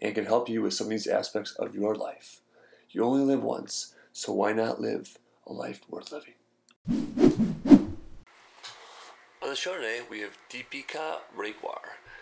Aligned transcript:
and 0.00 0.14
can 0.14 0.26
help 0.26 0.48
you 0.48 0.62
with 0.62 0.74
some 0.74 0.86
of 0.86 0.90
these 0.90 1.06
aspects 1.06 1.52
of 1.52 1.74
your 1.74 1.94
life. 1.94 2.40
You 2.90 3.04
only 3.04 3.24
live 3.24 3.42
once, 3.42 3.94
so 4.12 4.32
why 4.32 4.52
not 4.52 4.80
live 4.80 5.18
a 5.46 5.52
life 5.52 5.80
worth 5.88 6.12
living? 6.12 6.34
On 9.40 9.50
the 9.50 9.56
show 9.56 9.74
today, 9.76 10.00
we 10.10 10.20
have 10.20 10.36
Deepika 10.50 11.18
Rakwar. 11.36 11.80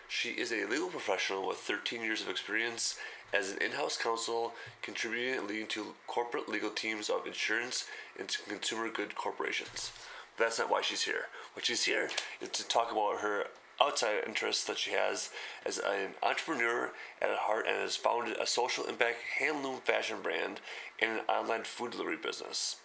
She 0.08 0.30
is 0.30 0.52
a 0.52 0.66
legal 0.66 0.88
professional 0.88 1.46
with 1.46 1.56
13 1.58 2.02
years 2.02 2.22
of 2.22 2.28
experience 2.28 2.96
as 3.32 3.50
an 3.50 3.58
in 3.60 3.72
house 3.72 3.96
counsel, 3.96 4.52
contributing 4.82 5.38
and 5.38 5.48
leading 5.48 5.66
to 5.68 5.94
corporate 6.06 6.48
legal 6.48 6.70
teams 6.70 7.10
of 7.10 7.26
insurance 7.26 7.86
and 8.18 8.36
consumer 8.48 8.88
good 8.88 9.16
corporations. 9.16 9.92
But 10.36 10.44
that's 10.44 10.58
not 10.58 10.70
why 10.70 10.82
she's 10.82 11.02
here. 11.02 11.26
What 11.54 11.66
she's 11.66 11.84
here 11.84 12.08
is 12.40 12.48
to 12.50 12.68
talk 12.68 12.92
about 12.92 13.20
her 13.20 13.46
outside 13.80 14.22
interests 14.26 14.64
that 14.64 14.78
she 14.78 14.92
has 14.92 15.30
as 15.64 15.78
an 15.78 16.14
entrepreneur 16.22 16.90
at 17.20 17.30
heart 17.30 17.66
and 17.68 17.76
has 17.76 17.96
founded 17.96 18.36
a 18.38 18.46
social 18.46 18.84
impact 18.84 19.18
handloom 19.40 19.80
fashion 19.82 20.18
brand 20.22 20.60
and 21.00 21.12
an 21.12 21.24
online 21.28 21.64
food 21.64 21.92
delivery 21.92 22.16
business. 22.16 22.76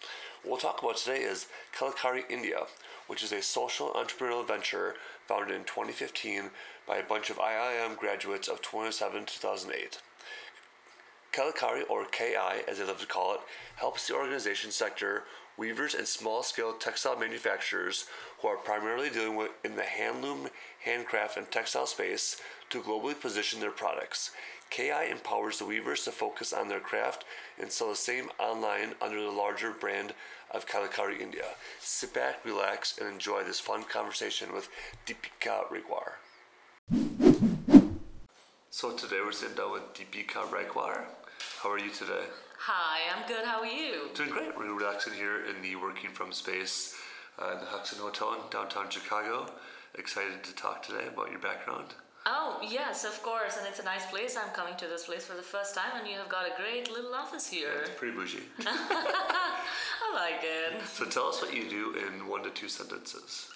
What 0.42 0.50
we'll 0.50 0.58
talk 0.58 0.82
about 0.82 0.96
today 0.96 1.22
is 1.22 1.46
Kalakari 1.76 2.24
India, 2.28 2.64
which 3.06 3.22
is 3.22 3.32
a 3.32 3.42
social 3.42 3.90
entrepreneurial 3.90 4.46
venture 4.46 4.94
founded 5.26 5.54
in 5.54 5.64
2015 5.64 6.50
by 6.86 6.96
a 6.96 7.04
bunch 7.04 7.30
of 7.30 7.38
IIM 7.38 7.96
graduates 7.96 8.48
of 8.48 8.60
2007 8.60 9.24
2008. 9.26 10.00
Kalakari, 11.32 11.88
or 11.88 12.04
KI 12.04 12.62
as 12.68 12.78
they 12.78 12.84
love 12.84 13.00
to 13.00 13.06
call 13.06 13.34
it, 13.34 13.40
helps 13.76 14.06
the 14.06 14.14
organization 14.14 14.70
sector 14.70 15.24
weavers 15.56 15.94
and 15.94 16.06
small 16.06 16.42
scale 16.42 16.74
textile 16.74 17.18
manufacturers 17.18 18.06
who 18.42 18.48
are 18.48 18.56
primarily 18.56 19.08
dealing 19.08 19.36
with 19.36 19.52
in 19.64 19.76
the 19.76 19.82
handloom, 19.82 20.50
handcraft, 20.84 21.36
and 21.36 21.48
textile 21.50 21.86
space 21.86 22.40
to 22.70 22.82
globally 22.82 23.18
position 23.18 23.60
their 23.60 23.70
products. 23.70 24.32
KI 24.68 25.10
empowers 25.10 25.58
the 25.58 25.64
weavers 25.64 26.02
to 26.04 26.10
focus 26.10 26.52
on 26.52 26.68
their 26.68 26.80
craft 26.80 27.24
and 27.60 27.70
sell 27.70 27.90
the 27.90 27.96
same 27.96 28.30
online 28.40 28.94
under 29.00 29.20
the 29.20 29.30
larger 29.30 29.70
brand 29.70 30.12
of 30.50 30.66
Kalakari 30.66 31.20
India. 31.20 31.44
Sit 31.78 32.12
back, 32.12 32.44
relax, 32.44 32.98
and 32.98 33.08
enjoy 33.08 33.44
this 33.44 33.60
fun 33.60 33.84
conversation 33.84 34.52
with 34.52 34.68
Deepika 35.06 35.64
Rakwar. 35.70 36.12
So 38.70 38.96
today 38.96 39.20
we're 39.24 39.32
sitting 39.32 39.56
down 39.56 39.72
with 39.72 39.94
Deepika 39.94 40.48
Rakwar. 40.48 41.04
How 41.62 41.70
are 41.70 41.78
you 41.78 41.90
today? 41.90 42.24
Hi, 42.58 43.00
I'm 43.14 43.28
good. 43.28 43.44
How 43.44 43.60
are 43.60 43.66
you? 43.66 44.08
Doing 44.14 44.30
great. 44.30 44.56
We're 44.56 44.74
relaxing 44.74 45.12
here 45.12 45.44
in 45.44 45.62
the 45.62 45.76
working 45.76 46.10
from 46.10 46.32
space 46.32 46.96
uh, 47.42 47.58
the 47.58 47.66
Hoxton 47.66 47.98
Hotel 47.98 48.34
in 48.34 48.40
downtown 48.50 48.88
Chicago. 48.88 49.46
Excited 49.94 50.42
to 50.44 50.54
talk 50.54 50.82
today 50.82 51.06
about 51.12 51.30
your 51.30 51.40
background. 51.40 51.94
Oh, 52.24 52.60
yes, 52.62 53.04
of 53.04 53.20
course. 53.22 53.58
And 53.58 53.66
it's 53.66 53.80
a 53.80 53.84
nice 53.84 54.06
place. 54.06 54.36
I'm 54.36 54.52
coming 54.54 54.76
to 54.76 54.86
this 54.86 55.06
place 55.06 55.24
for 55.24 55.34
the 55.34 55.42
first 55.42 55.74
time, 55.74 55.92
and 55.98 56.08
you 56.08 56.16
have 56.16 56.28
got 56.28 56.46
a 56.46 56.52
great 56.56 56.90
little 56.90 57.14
office 57.14 57.48
here. 57.48 57.68
Yeah, 57.74 57.80
it's 57.80 57.90
pretty 57.98 58.14
bougie. 58.16 58.44
I 58.66 60.14
like 60.14 60.42
it. 60.42 60.86
So 60.86 61.04
tell 61.04 61.28
us 61.28 61.42
what 61.42 61.54
you 61.54 61.68
do 61.68 61.96
in 62.06 62.28
one 62.28 62.42
to 62.44 62.50
two 62.50 62.68
sentences. 62.68 63.48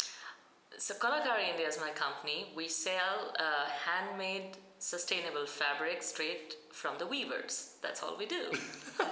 So, 0.78 0.94
Kalakari 0.94 1.49
India 1.53 1.66
is 1.66 1.78
my 1.81 1.91
company. 1.91 2.49
We 2.55 2.69
sell 2.69 3.33
uh, 3.39 3.71
handmade, 3.87 4.59
sustainable 4.78 5.47
fabric 5.47 6.03
straight 6.03 6.56
from 6.71 6.99
the 6.99 7.06
weavers. 7.06 7.77
That's 7.81 8.03
all 8.03 8.19
we 8.19 8.27
do. 8.27 8.50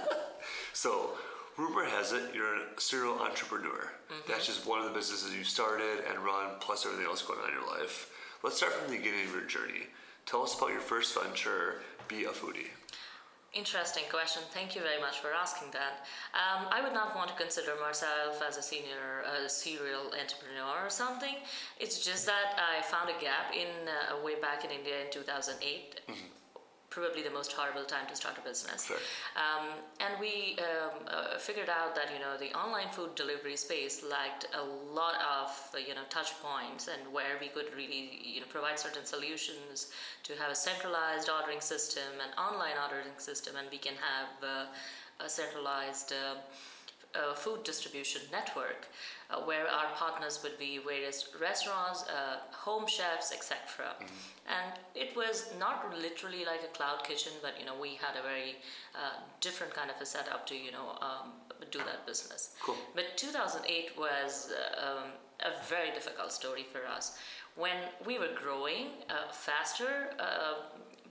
So, 0.75 1.13
rumor 1.57 1.85
has 1.85 2.13
it 2.13 2.35
you're 2.35 2.57
a 2.57 2.81
serial 2.81 3.19
entrepreneur. 3.21 3.93
That's 4.29 4.47
just 4.47 4.67
one 4.67 4.81
of 4.81 4.87
the 4.87 4.93
businesses 4.93 5.35
you 5.35 5.45
started 5.45 6.05
and 6.09 6.19
run, 6.25 6.53
plus 6.61 6.85
everything 6.85 7.07
else 7.07 7.23
going 7.23 7.41
on 7.41 7.49
in 7.49 7.55
your 7.55 7.67
life. 7.67 8.11
Let's 8.43 8.57
start 8.57 8.73
from 8.73 8.91
the 8.91 8.99
beginning 8.99 9.27
of 9.27 9.33
your 9.33 9.43
journey. 9.43 9.87
Tell 10.27 10.43
us 10.43 10.57
about 10.57 10.71
your 10.71 10.81
first 10.81 11.19
venture, 11.19 11.81
Be 12.09 12.25
a 12.25 12.29
Foodie. 12.29 12.69
Interesting 13.53 14.03
question. 14.11 14.43
Thank 14.53 14.75
you 14.75 14.83
very 14.83 15.01
much 15.01 15.21
for 15.21 15.33
asking 15.33 15.69
that. 15.73 16.07
Um, 16.35 16.67
I 16.73 16.83
would 16.83 16.93
not 16.93 17.15
want 17.15 17.29
to 17.29 17.37
consider 17.37 17.73
myself 17.81 18.43
as 18.47 18.57
a 18.57 18.63
senior 18.63 19.23
uh, 19.25 19.47
serial 19.47 20.11
entrepreneur 20.21 20.85
or 20.85 20.91
something. 20.91 21.37
It's 21.79 22.05
just 22.05 22.27
that 22.27 22.59
I 22.59 22.83
found 22.83 23.11
a 23.11 23.21
gap 23.21 23.55
in 23.55 23.69
uh, 23.87 24.25
way 24.25 24.41
back 24.41 24.65
in 24.65 24.73
India 24.73 25.05
in 25.05 25.13
2008. 25.13 26.01
Probably 26.95 27.23
the 27.23 27.31
most 27.31 27.53
horrible 27.53 27.83
time 27.83 28.07
to 28.09 28.15
start 28.15 28.39
a 28.39 28.49
business. 28.49 28.85
Sure. 28.87 29.03
Um, 29.35 29.67
and 29.99 30.15
we 30.21 30.57
um, 30.61 30.95
uh, 31.09 31.39
figured 31.39 31.69
out 31.69 31.97
that 31.97 32.09
you 32.15 32.21
know 32.21 32.37
the 32.39 32.57
online 32.57 32.91
food 32.93 33.17
delivery 33.17 33.57
space 33.57 34.05
lacked 34.09 34.47
a 34.55 34.63
lot 34.95 35.17
of 35.37 35.51
you 35.77 35.93
know 35.97 36.07
touch 36.09 36.35
points 36.41 36.87
and 36.87 37.13
where 37.13 37.35
we 37.41 37.49
could 37.49 37.75
really 37.77 38.21
you 38.23 38.41
know 38.41 38.47
provide 38.49 38.79
certain 38.79 39.05
solutions 39.05 39.91
to 40.23 40.35
have 40.35 40.53
a 40.53 40.55
centralized 40.55 41.29
ordering 41.29 41.61
system, 41.61 42.11
an 42.23 42.33
online 42.39 42.79
ordering 42.81 43.19
system, 43.19 43.57
and 43.59 43.67
we 43.73 43.79
can 43.79 43.95
have 43.95 44.31
uh, 44.43 45.25
a 45.27 45.29
centralized. 45.29 46.13
Uh, 46.13 46.37
uh, 47.15 47.33
food 47.33 47.63
distribution 47.63 48.21
network 48.33 48.89
uh, 49.31 49.41
where 49.41 49.67
our 49.67 49.91
partners 49.95 50.41
would 50.43 50.59
be 50.59 50.79
various 50.79 51.29
restaurants, 51.41 52.05
uh, 52.05 52.39
home 52.53 52.87
chefs, 52.87 53.33
etc. 53.33 53.95
And 54.47 54.79
it 54.95 55.17
was 55.17 55.53
not 55.59 55.93
literally 55.97 56.45
like 56.45 56.63
a 56.63 56.73
cloud 56.77 57.05
kitchen, 57.05 57.33
but 57.43 57.59
you 57.59 57.67
know 57.67 57.75
we 57.81 57.95
had 57.95 58.19
a 58.19 58.23
very 58.23 58.57
uh, 58.95 59.21
different 59.41 59.75
kind 59.75 59.91
of 59.91 60.01
a 60.01 60.07
setup 60.07 60.47
to 60.49 60.55
you 60.55 60.73
know 60.73 60.99
um, 61.01 61.33
do 61.71 61.79
that 61.79 62.07
business. 62.07 62.55
Cool. 62.63 62.77
But 62.95 63.17
2008 63.17 63.99
was 63.99 64.53
uh, 64.53 64.87
um, 64.87 65.11
a 65.41 65.65
very 65.67 65.91
difficult 65.91 66.33
story 66.33 66.65
for 66.71 66.87
us 66.87 67.19
when 67.57 67.77
we 68.05 68.19
were 68.19 68.35
growing 68.35 68.87
uh, 69.09 69.33
faster. 69.33 70.11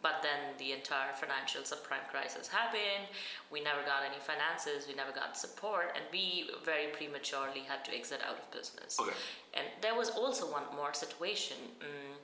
But 0.03 0.21
then 0.21 0.53
the 0.59 0.73
entire 0.73 1.13
financial 1.15 1.61
subprime 1.61 2.05
crisis 2.11 2.47
happened. 2.49 3.07
We 3.49 3.61
never 3.61 3.81
got 3.85 4.03
any 4.03 4.19
finances, 4.19 4.85
we 4.87 4.93
never 4.93 5.13
got 5.13 5.37
support, 5.37 5.95
and 5.95 6.03
we 6.11 6.49
very 6.63 6.87
prematurely 6.91 7.61
had 7.61 7.85
to 7.85 7.95
exit 7.95 8.19
out 8.27 8.37
of 8.37 8.51
business. 8.51 8.99
Okay. 8.99 9.17
And 9.55 9.65
there 9.81 9.95
was 9.95 10.09
also 10.09 10.51
one 10.51 10.67
more 10.75 10.93
situation. 10.93 11.57
Mm, 11.79 12.19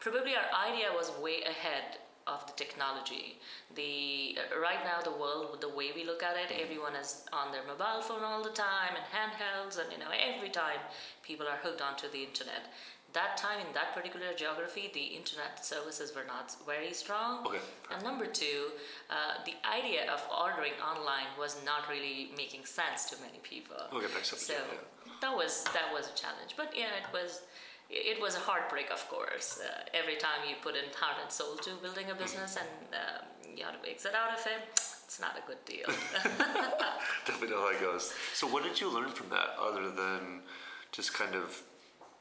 probably 0.00 0.34
our 0.36 0.68
idea 0.68 0.88
was 0.94 1.10
way 1.18 1.42
ahead 1.42 1.98
of 2.26 2.46
the 2.46 2.52
technology. 2.52 3.38
The 3.74 4.38
uh, 4.38 4.60
right 4.60 4.82
now 4.84 5.00
the 5.02 5.16
world, 5.16 5.58
the 5.60 5.68
way 5.68 5.90
we 5.94 6.04
look 6.04 6.22
at 6.22 6.36
it, 6.36 6.54
everyone 6.60 6.94
is 6.94 7.24
on 7.32 7.52
their 7.52 7.64
mobile 7.66 8.02
phone 8.02 8.22
all 8.22 8.42
the 8.42 8.50
time 8.50 8.92
and 8.96 9.04
handhelds, 9.12 9.78
and 9.78 9.92
you 9.92 9.98
know 9.98 10.10
every 10.12 10.48
time 10.48 10.80
people 11.22 11.46
are 11.46 11.58
hooked 11.62 11.82
onto 11.82 12.08
the 12.08 12.22
internet. 12.24 12.72
That 13.14 13.36
time 13.36 13.60
in 13.64 13.72
that 13.74 13.94
particular 13.94 14.34
geography, 14.36 14.90
the 14.92 15.06
internet 15.20 15.64
services 15.64 16.12
were 16.16 16.26
not 16.26 16.54
very 16.66 16.92
strong. 16.92 17.46
Okay. 17.46 17.62
And 17.92 18.02
number 18.02 18.26
two, 18.26 18.72
uh, 19.08 19.38
the 19.46 19.54
idea 19.78 20.10
of 20.12 20.20
ordering 20.28 20.74
online 20.82 21.30
was 21.38 21.56
not 21.64 21.88
really 21.88 22.32
making 22.36 22.64
sense 22.64 23.04
to 23.10 23.16
many 23.22 23.38
people. 23.42 23.76
Okay, 23.92 24.06
So 24.22 24.54
yeah, 24.54 24.58
that 25.20 25.34
was 25.34 25.64
that 25.72 25.88
was 25.92 26.08
a 26.08 26.14
challenge. 26.22 26.52
But 26.56 26.74
yeah, 26.76 26.90
it 27.02 27.08
was 27.12 27.42
it 27.88 28.20
was 28.20 28.34
a 28.34 28.40
heartbreak, 28.40 28.90
of 28.90 29.08
course. 29.08 29.60
Uh, 29.62 29.84
every 29.94 30.16
time 30.16 30.40
you 30.48 30.56
put 30.60 30.74
in 30.74 30.84
heart 30.96 31.16
and 31.22 31.30
soul 31.30 31.54
to 31.56 31.70
building 31.82 32.10
a 32.10 32.14
business 32.14 32.56
and 32.56 32.68
um, 32.94 33.56
you 33.56 33.64
have 33.64 33.80
to 33.80 33.88
exit 33.88 34.14
out 34.14 34.36
of 34.38 34.44
it, 34.46 34.62
it's 35.04 35.20
not 35.20 35.36
a 35.38 35.46
good 35.46 35.64
deal. 35.64 35.86
Definitely 37.26 37.50
know 37.50 37.60
how 37.60 37.68
it 37.68 37.80
goes. 37.80 38.12
So, 38.34 38.48
what 38.48 38.64
did 38.64 38.80
you 38.80 38.92
learn 38.92 39.10
from 39.10 39.28
that 39.28 39.54
other 39.60 39.90
than 39.90 40.40
just 40.90 41.14
kind 41.14 41.34
of 41.34 41.62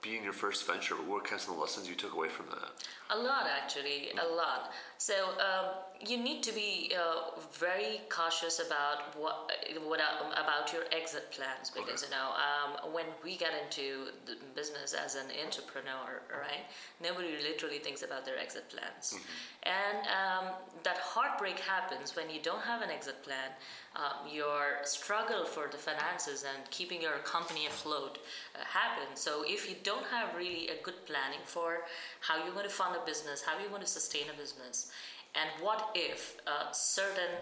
being 0.04 0.24
your 0.24 0.34
first 0.34 0.68
venture? 0.68 0.96
What 0.96 1.08
were 1.10 1.22
kind 1.22 1.42
of 1.42 1.48
the 1.48 1.54
lessons 1.54 1.88
you 1.88 1.96
took 1.96 2.14
away 2.14 2.30
from 2.30 2.48
that? 2.48 2.70
A 3.10 3.18
lot, 3.18 3.48
actually, 3.48 4.12
a 4.12 4.36
lot. 4.36 4.72
So 4.98 5.14
um, 5.14 5.66
you 6.08 6.18
need 6.18 6.44
to 6.44 6.54
be 6.54 6.92
uh, 6.96 7.40
very 7.52 8.02
cautious 8.10 8.60
about 8.60 9.18
what, 9.18 9.52
what 9.86 10.00
uh, 10.00 10.32
about 10.32 10.74
your 10.74 10.84
exit 10.92 11.32
plans 11.32 11.70
because 11.70 12.04
you 12.04 12.10
know 12.10 12.32
um, 12.36 12.94
when 12.94 13.06
we 13.24 13.36
get 13.36 13.52
into 13.64 14.12
the 14.26 14.36
business 14.56 14.94
as 14.94 15.16
an 15.16 15.28
entrepreneur, 15.44 16.22
right? 16.32 16.66
Nobody 17.02 17.30
literally 17.42 17.80
thinks 17.80 18.04
about 18.04 18.26
their 18.26 18.38
exit 18.38 18.70
plans, 18.70 19.16
and 19.64 19.98
um, 20.08 20.54
that 20.84 20.98
heartbreak 20.98 21.60
happens 21.60 22.16
when 22.16 22.30
you 22.30 22.40
don't 22.42 22.62
have 22.62 22.82
an 22.82 22.90
exit 22.90 23.24
plan. 23.24 23.52
Um, 23.96 24.28
your 24.34 24.82
struggle 24.86 25.46
for 25.46 25.68
the 25.70 25.78
finances 25.78 26.44
and 26.44 26.68
keeping 26.72 27.00
your 27.00 27.20
company 27.20 27.68
afloat 27.68 28.18
uh, 28.56 28.64
happens. 28.66 29.20
So 29.20 29.44
if 29.46 29.70
you 29.70 29.76
don't 29.84 30.06
have 30.08 30.36
really 30.36 30.70
a 30.70 30.82
good 30.82 31.06
planning 31.06 31.46
for 31.46 31.82
how 32.20 32.44
you're 32.44 32.56
going 32.56 32.66
to 32.66 32.74
fund 32.74 32.96
a 32.96 33.06
business, 33.06 33.44
how 33.44 33.60
you're 33.60 33.70
going 33.70 33.84
to 33.84 33.88
sustain 33.88 34.24
a 34.34 34.38
business, 34.40 34.92
And 35.35 35.50
what 35.62 35.89
if 35.95 36.38
uh, 36.47 36.71
certain 36.71 37.33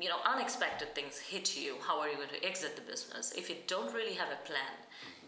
you 0.00 0.08
know 0.08 0.18
unexpected 0.24 0.94
things 0.94 1.18
hit 1.18 1.56
you? 1.56 1.74
How 1.86 1.98
are 2.00 2.08
you 2.08 2.16
going 2.16 2.28
to 2.28 2.44
exit 2.44 2.76
the 2.76 2.82
business? 2.82 3.32
If 3.36 3.48
you 3.48 3.56
don't 3.66 3.92
really 3.94 4.14
have 4.14 4.28
a 4.28 4.46
plan 4.46 4.76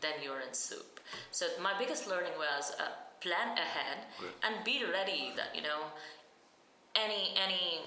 then 0.02 0.12
you're 0.22 0.40
in 0.40 0.52
soup. 0.52 1.00
So 1.30 1.46
my 1.62 1.72
biggest 1.78 2.06
learning 2.06 2.32
was 2.36 2.72
uh, 2.78 2.90
plan 3.20 3.56
ahead 3.56 3.98
and 4.42 4.64
be 4.64 4.82
ready 4.84 5.32
that 5.36 5.54
you 5.54 5.62
know 5.62 5.80
any 6.94 7.32
any 7.42 7.80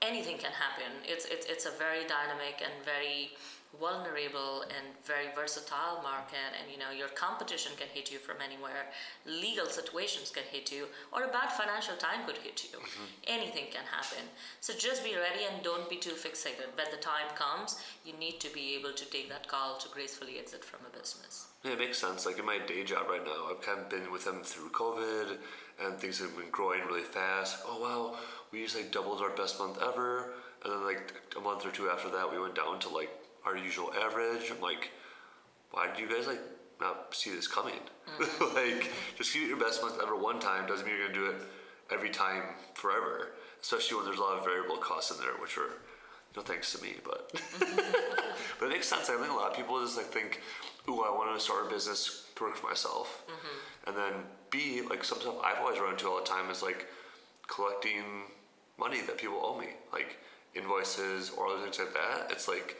anything 0.00 0.38
can 0.38 0.52
happen. 0.52 0.92
It's 1.04 1.24
it's, 1.24 1.46
it's 1.46 1.66
a 1.66 1.74
very 1.78 2.06
dynamic 2.06 2.62
and 2.62 2.72
very 2.84 3.32
vulnerable 3.80 4.62
and 4.68 4.84
very 5.04 5.28
versatile 5.34 6.00
market 6.02 6.52
and 6.60 6.70
you 6.70 6.78
know 6.78 6.90
your 6.90 7.08
competition 7.08 7.72
can 7.78 7.88
hit 7.88 8.12
you 8.12 8.18
from 8.18 8.36
anywhere 8.44 8.92
legal 9.26 9.66
situations 9.66 10.30
can 10.30 10.42
hit 10.50 10.70
you 10.70 10.84
or 11.12 11.24
a 11.24 11.28
bad 11.28 11.50
financial 11.50 11.96
time 11.96 12.20
could 12.26 12.36
hit 12.38 12.68
you. 12.70 12.78
Mm-hmm. 12.78 13.04
anything 13.28 13.66
can 13.70 13.84
happen. 13.90 14.24
So 14.60 14.72
just 14.76 15.04
be 15.04 15.14
ready 15.14 15.44
and 15.50 15.62
don't 15.62 15.88
be 15.88 15.96
too 15.96 16.10
fixated. 16.10 16.68
When 16.76 16.86
the 16.90 16.98
time 17.00 17.28
comes 17.34 17.80
you 18.04 18.12
need 18.18 18.40
to 18.40 18.52
be 18.52 18.76
able 18.78 18.92
to 18.92 19.04
take 19.10 19.28
that 19.30 19.48
call 19.48 19.78
to 19.78 19.88
gracefully 19.88 20.38
exit 20.38 20.64
from 20.64 20.80
a 20.86 20.96
business. 20.98 21.46
Yeah 21.64 21.72
it 21.72 21.78
makes 21.78 21.98
sense. 21.98 22.26
Like 22.26 22.38
in 22.38 22.44
my 22.44 22.58
day 22.58 22.84
job 22.84 23.06
right 23.08 23.24
now 23.24 23.48
i've 23.50 23.62
kind 23.62 23.80
of 23.80 23.88
been 23.88 24.12
with 24.12 24.24
them 24.24 24.42
through 24.42 24.70
covid 24.70 25.38
and 25.82 25.98
things 25.98 26.18
have 26.20 26.36
been 26.36 26.50
growing 26.50 26.80
really 26.86 27.02
fast. 27.02 27.58
Oh 27.66 27.80
wow 27.80 28.18
we 28.52 28.62
just 28.64 28.76
like 28.76 28.92
doubled 28.92 29.22
our 29.22 29.30
best 29.30 29.58
month 29.58 29.78
ever 29.82 30.34
and 30.64 30.72
then 30.72 30.84
like 30.84 31.14
a 31.36 31.40
month 31.40 31.64
or 31.64 31.70
two 31.70 31.88
after 31.88 32.10
that 32.10 32.30
we 32.30 32.38
went 32.38 32.54
down 32.54 32.78
to 32.80 32.88
like 32.90 33.10
our 33.44 33.56
usual 33.56 33.92
average. 33.94 34.50
I'm 34.50 34.60
like, 34.60 34.90
why 35.70 35.88
did 35.88 35.98
you 35.98 36.08
guys 36.08 36.26
like 36.26 36.40
not 36.80 37.14
see 37.14 37.30
this 37.30 37.46
coming? 37.46 37.80
Mm-hmm. 38.18 38.54
like, 38.80 38.90
just 39.16 39.32
give 39.32 39.42
it 39.42 39.48
your 39.48 39.58
best 39.58 39.82
month 39.82 39.98
ever 40.02 40.16
one 40.16 40.40
time 40.40 40.66
doesn't 40.66 40.86
mean 40.86 40.96
you're 40.96 41.08
gonna 41.08 41.18
do 41.18 41.26
it 41.26 41.36
every 41.92 42.10
time 42.10 42.42
forever. 42.74 43.32
Especially 43.60 43.96
when 43.96 44.04
there's 44.04 44.18
a 44.18 44.22
lot 44.22 44.38
of 44.38 44.44
variable 44.44 44.76
costs 44.76 45.10
in 45.12 45.18
there, 45.18 45.34
which 45.40 45.56
are 45.56 45.70
no 46.36 46.42
thanks 46.42 46.72
to 46.72 46.82
me, 46.82 46.94
but 47.04 47.32
but 48.58 48.66
it 48.66 48.70
makes 48.70 48.88
sense. 48.88 49.08
I 49.08 49.16
think 49.16 49.30
a 49.30 49.34
lot 49.34 49.50
of 49.50 49.56
people 49.56 49.80
just 49.80 49.96
like 49.96 50.06
think, 50.06 50.40
"Ooh, 50.88 51.02
I 51.02 51.10
want 51.10 51.36
to 51.36 51.40
start 51.40 51.66
a 51.66 51.70
business 51.70 52.28
to 52.36 52.44
work 52.44 52.56
for 52.56 52.68
myself," 52.68 53.24
mm-hmm. 53.26 53.88
and 53.88 53.96
then 53.96 54.12
B, 54.50 54.82
like 54.88 55.04
some 55.04 55.20
stuff 55.20 55.36
I've 55.44 55.58
always 55.58 55.78
run 55.78 55.92
into 55.92 56.08
all 56.08 56.18
the 56.18 56.24
time 56.24 56.50
is 56.50 56.62
like 56.62 56.88
collecting 57.46 58.02
money 58.78 59.00
that 59.02 59.18
people 59.18 59.40
owe 59.42 59.58
me, 59.58 59.68
like 59.92 60.18
invoices 60.54 61.30
or 61.30 61.48
other 61.48 61.62
things 61.62 61.78
like 61.78 61.94
that. 61.94 62.30
It's 62.30 62.48
like 62.48 62.76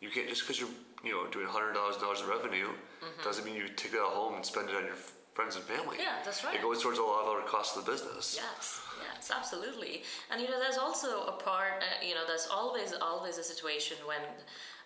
you 0.00 0.10
can't 0.10 0.28
just 0.28 0.42
because 0.42 0.60
you're 0.60 0.68
you 1.04 1.12
know 1.12 1.26
doing 1.28 1.46
hundred 1.46 1.74
thousand 1.74 2.00
dollars 2.00 2.20
in 2.20 2.28
revenue 2.28 2.68
mm-hmm. 2.68 3.22
doesn't 3.22 3.44
mean 3.44 3.54
you 3.54 3.68
take 3.68 3.92
that 3.92 4.00
home 4.00 4.34
and 4.34 4.44
spend 4.44 4.68
it 4.68 4.76
on 4.76 4.84
your 4.84 4.96
friends 5.34 5.56
and 5.56 5.64
family. 5.64 5.98
Yeah, 6.00 6.16
that's 6.24 6.42
right. 6.44 6.54
It 6.54 6.62
goes 6.62 6.82
towards 6.82 6.98
a 6.98 7.02
lot 7.02 7.24
of 7.24 7.36
other 7.36 7.46
costs 7.46 7.76
of 7.76 7.84
the 7.84 7.92
business. 7.92 8.40
Yes, 8.40 8.80
yes, 9.02 9.30
absolutely. 9.34 10.02
And 10.30 10.40
you 10.40 10.48
know, 10.48 10.58
there's 10.58 10.78
also 10.78 11.24
a 11.24 11.32
part. 11.32 11.82
Uh, 11.82 12.06
you 12.06 12.14
know, 12.14 12.26
there's 12.26 12.48
always 12.50 12.94
always 13.00 13.38
a 13.38 13.44
situation 13.44 13.96
when. 14.06 14.20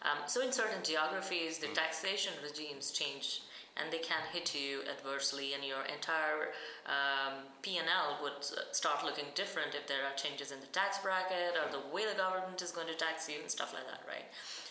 Um, 0.02 0.16
so 0.26 0.40
in 0.40 0.50
certain 0.50 0.82
geographies, 0.82 1.58
the 1.58 1.66
mm. 1.66 1.74
taxation 1.74 2.32
regimes 2.42 2.90
change 2.90 3.42
and 3.80 3.92
they 3.92 3.98
can 3.98 4.20
hit 4.32 4.54
you 4.54 4.80
adversely 4.86 5.54
and 5.54 5.64
your 5.64 5.82
entire 5.88 6.52
um, 6.86 7.48
p&l 7.62 8.18
would 8.22 8.44
start 8.72 9.04
looking 9.04 9.26
different 9.34 9.74
if 9.74 9.86
there 9.88 10.04
are 10.04 10.14
changes 10.14 10.52
in 10.52 10.60
the 10.60 10.66
tax 10.68 10.98
bracket 10.98 11.56
or 11.56 11.66
the 11.72 11.82
way 11.94 12.04
the 12.04 12.16
government 12.16 12.60
is 12.60 12.70
going 12.70 12.86
to 12.86 12.94
tax 12.94 13.28
you 13.28 13.36
and 13.40 13.50
stuff 13.50 13.72
like 13.72 13.86
that 13.86 14.02
right 14.06 14.28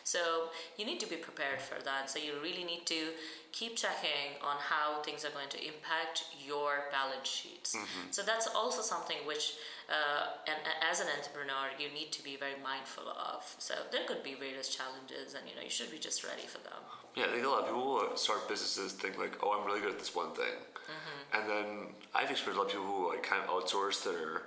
so 0.09 0.49
you 0.75 0.85
need 0.85 0.99
to 1.01 1.07
be 1.07 1.17
prepared 1.17 1.61
for 1.61 1.77
that. 1.83 2.09
So 2.09 2.17
you 2.17 2.33
really 2.41 2.63
need 2.63 2.87
to 2.87 3.13
keep 3.51 3.75
checking 3.75 4.41
on 4.41 4.57
how 4.57 5.03
things 5.03 5.23
are 5.23 5.29
going 5.29 5.49
to 5.49 5.61
impact 5.61 6.25
your 6.43 6.89
balance 6.91 7.29
sheets. 7.29 7.75
Mm-hmm. 7.75 8.09
So 8.09 8.23
that's 8.23 8.47
also 8.47 8.81
something 8.81 9.17
which, 9.27 9.53
uh, 9.87 10.49
and, 10.49 10.57
as 10.89 10.99
an 10.99 11.07
entrepreneur, 11.15 11.69
you 11.77 11.93
need 11.93 12.11
to 12.13 12.23
be 12.23 12.37
very 12.37 12.57
mindful 12.63 13.07
of. 13.07 13.45
So 13.59 13.75
there 13.91 14.01
could 14.07 14.23
be 14.23 14.33
various 14.33 14.69
challenges, 14.69 15.35
and 15.35 15.47
you 15.47 15.53
know 15.55 15.61
you 15.61 15.69
should 15.69 15.91
be 15.91 15.99
just 15.99 16.23
ready 16.23 16.47
for 16.47 16.57
them. 16.65 16.81
Yeah, 17.19 17.25
I 17.25 17.31
think 17.33 17.45
a 17.45 17.49
lot 17.49 17.63
of 17.63 17.65
people 17.65 18.15
start 18.15 18.47
businesses 18.47 18.93
think 18.93 19.17
like, 19.17 19.35
oh, 19.43 19.59
I'm 19.59 19.67
really 19.67 19.81
good 19.81 19.91
at 19.91 19.99
this 19.99 20.15
one 20.15 20.31
thing, 20.31 20.55
mm-hmm. 20.55 21.35
and 21.35 21.49
then 21.49 21.65
I've 22.15 22.31
experienced 22.31 22.55
a 22.55 22.61
lot 22.63 22.67
of 22.67 22.71
people 22.71 22.85
who 22.85 23.09
like 23.09 23.23
kind 23.23 23.43
of 23.43 23.49
outsource 23.49 24.05
their 24.05 24.43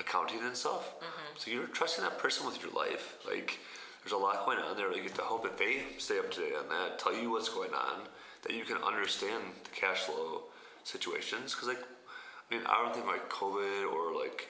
accounting 0.00 0.40
and 0.40 0.56
stuff. 0.56 0.94
Mm-hmm. 1.00 1.34
So 1.36 1.50
you're 1.50 1.66
trusting 1.66 2.02
that 2.02 2.16
person 2.18 2.46
with 2.46 2.62
your 2.62 2.72
life, 2.72 3.18
like 3.26 3.58
there's 4.02 4.12
a 4.12 4.16
lot 4.16 4.46
going 4.46 4.56
on 4.56 4.74
there. 4.76 4.90
You 4.90 5.02
get 5.02 5.14
to 5.16 5.22
hope 5.22 5.42
that 5.42 5.58
they 5.58 5.82
stay 5.98 6.18
up 6.18 6.30
to 6.32 6.40
date 6.40 6.54
on 6.58 6.68
that, 6.70 6.98
tell 6.98 7.14
you 7.14 7.30
what's 7.30 7.50
going 7.50 7.74
on, 7.74 8.08
that 8.42 8.54
you 8.54 8.64
can 8.64 8.78
understand 8.78 9.42
the 9.64 9.70
cash 9.70 9.98
flow 9.98 10.44
situations. 10.82 11.54
Because 11.54 11.68
like, 11.68 11.80
I 11.84 12.54
mean, 12.54 12.64
I 12.66 12.82
don't 12.82 12.94
think 12.94 13.06
like 13.06 13.28
COVID 13.28 13.92
or 13.92 14.18
like 14.18 14.48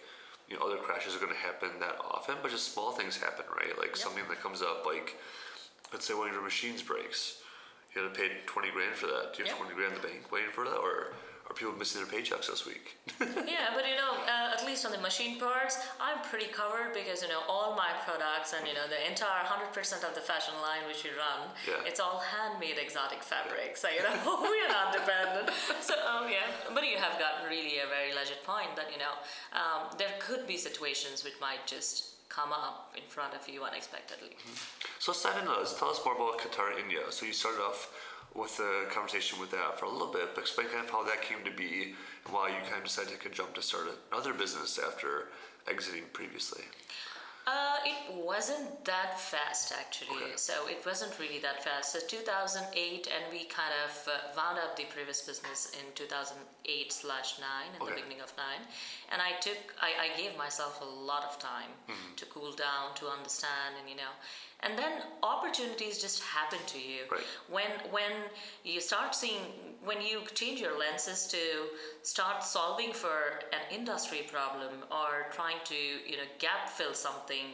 you 0.49 0.57
know 0.57 0.65
other 0.65 0.77
crashes 0.77 1.17
are 1.17 1.19
going 1.19 1.33
to 1.33 1.39
happen 1.39 1.71
that 1.81 1.99
often, 2.09 2.37
but 2.41 2.53
just 2.53 2.73
small 2.73 2.93
things 2.93 3.17
happen, 3.17 3.47
right? 3.51 3.77
Like 3.79 3.89
yep. 3.89 3.97
something 3.97 4.23
that 4.29 4.41
comes 4.41 4.63
up, 4.63 4.87
like 4.87 5.19
let's 5.93 6.07
say 6.07 6.15
one 6.15 6.29
of 6.29 6.35
your 6.35 6.43
machines 6.45 6.83
breaks, 6.83 7.39
you 7.95 8.03
got 8.03 8.15
to 8.15 8.21
pay 8.21 8.31
twenty 8.47 8.71
grand 8.71 8.95
for 8.95 9.07
that. 9.07 9.35
Do 9.35 9.43
you 9.43 9.49
have 9.49 9.55
yep. 9.55 9.59
twenty 9.59 9.75
grand 9.75 9.95
in 9.95 10.03
the 10.03 10.09
bank 10.09 10.33
waiting 10.33 10.51
for 10.51 10.65
that, 10.65 10.77
or 10.77 11.15
are 11.47 11.53
people 11.53 11.75
missing 11.77 12.01
their 12.01 12.09
paychecks 12.09 12.49
this 12.49 12.65
week? 12.65 12.97
yeah, 13.21 13.77
but 13.77 13.85
you 13.85 13.97
know, 14.01 14.17
uh, 14.25 14.57
at 14.57 14.65
least 14.65 14.87
on 14.87 14.93
the 14.93 14.99
machine 14.99 15.39
parts, 15.39 15.79
I'm 16.01 16.19
pretty 16.25 16.49
covered 16.49 16.95
because 16.95 17.23
you 17.23 17.29
know 17.29 17.43
all 17.49 17.77
my 17.77 17.93
products 18.05 18.55
and 18.57 18.67
you 18.67 18.73
know 18.73 18.89
the 18.89 18.99
entire 19.07 19.45
100% 19.45 19.71
of 20.09 20.15
the 20.15 20.21
fashion 20.21 20.55
line 20.63 20.89
which 20.89 21.05
we 21.05 21.11
run, 21.11 21.53
yeah. 21.69 21.87
it's 21.87 22.01
all 22.01 22.19
handmade 22.25 22.79
exotic 22.81 23.23
fabrics. 23.23 23.83
So 23.83 23.89
you 23.93 24.03
know 24.03 24.17
we're 24.41 24.73
not 24.73 24.93
dependent. 24.93 25.51
So 25.81 25.95
um, 26.09 26.33
yeah, 26.33 26.49
but 26.73 26.89
you 26.89 26.97
have 26.97 27.19
got 27.21 27.45
really 27.49 27.79
a 27.79 27.87
very 27.93 28.15
legit 28.15 28.43
point 28.45 28.75
that 28.77 28.89
you 28.91 28.99
know 28.99 29.21
um, 29.53 29.93
there 29.99 30.17
could 30.19 30.47
be 30.47 30.57
situations 30.57 31.25
which 31.25 31.35
might 31.41 31.67
just 31.67 32.14
come 32.35 32.53
up 32.53 32.93
in 32.97 33.03
front 33.09 33.35
of 33.35 33.49
you 33.49 33.63
unexpectedly. 33.63 34.31
Mm-hmm. 34.31 34.89
So 34.99 35.13
Seven 35.13 35.47
us, 35.49 35.79
tell 35.79 35.91
us 35.91 36.01
more 36.05 36.15
about 36.15 36.39
Kalakari 36.39 36.81
India. 36.83 37.01
So 37.11 37.27
you 37.27 37.33
started 37.33 37.61
off 37.61 37.93
with 38.35 38.57
the 38.57 38.87
conversation 38.91 39.39
with 39.41 39.53
that 39.53 39.79
for 39.79 39.87
a 39.87 39.91
little 39.91 40.13
bit, 40.13 40.35
but 40.35 40.41
explain 40.41 40.67
kind 40.69 40.85
of 40.85 40.91
how 40.91 41.05
that 41.05 41.23
came 41.23 41.45
to 41.45 41.53
be 41.53 41.95
and 42.25 42.35
why 42.35 42.49
you 42.49 42.57
kind 42.65 42.79
of 42.79 42.85
decided 42.85 43.21
to 43.21 43.29
jump 43.31 43.55
to 43.55 43.63
start 43.63 43.87
another 44.11 44.35
business 44.35 44.81
after 44.85 45.29
exiting 45.69 46.03
previously. 46.13 46.65
Uh, 47.47 47.77
it 47.85 48.25
wasn't 48.25 48.85
that 48.87 49.21
fast 49.21 49.73
actually. 49.79 50.17
Okay. 50.17 50.37
So 50.37 50.67
it 50.67 50.81
wasn't 50.87 51.19
really 51.19 51.41
that 51.41 51.63
fast. 51.63 51.93
So 51.93 51.99
2008, 52.01 53.09
and 53.13 53.25
we 53.31 53.45
kind 53.45 53.73
of 53.85 53.93
uh, 54.09 54.33
wound 54.37 54.59
up 54.59 54.77
the 54.77 54.85
previous 54.85 55.21
business 55.21 55.73
in 55.77 55.85
2008 55.95 56.93
slash 56.93 57.39
nine, 57.41 57.69
in 57.77 57.83
okay. 57.83 57.91
the 57.91 58.01
beginning 58.01 58.23
of 58.23 58.33
nine. 58.39 58.65
And 59.13 59.21
I 59.21 59.39
took, 59.41 59.61
I, 59.77 60.09
I 60.09 60.17
gave 60.17 60.37
myself 60.39 60.81
a 60.81 60.89
lot 60.89 61.25
of 61.25 61.39
time 61.39 61.69
mm-hmm. 61.85 62.15
to 62.17 62.25
cool 62.27 62.53
down, 62.53 62.97
to 62.97 63.09
understand, 63.09 63.77
and 63.79 63.91
you 63.91 63.97
know, 63.97 64.15
and 64.65 64.79
then 64.79 64.93
opportunities 65.23 65.99
just 65.99 66.23
happen 66.23 66.59
to 66.67 66.79
you 66.79 67.03
right. 67.11 67.21
when 67.51 67.71
when 67.91 68.13
you 68.65 68.81
start 68.81 69.15
seeing 69.15 69.43
when 69.85 70.01
you 70.01 70.21
change 70.35 70.61
your 70.61 70.79
lenses 70.79 71.27
to 71.27 71.37
start 72.03 72.43
solving 72.43 72.93
for 72.93 73.41
an 73.53 73.61
industry 73.71 74.23
problem 74.33 74.73
or 74.91 75.31
trying 75.31 75.59
to 75.65 75.75
you 75.75 76.17
know 76.17 76.29
gap 76.39 76.69
fill 76.69 76.95
something 76.95 77.47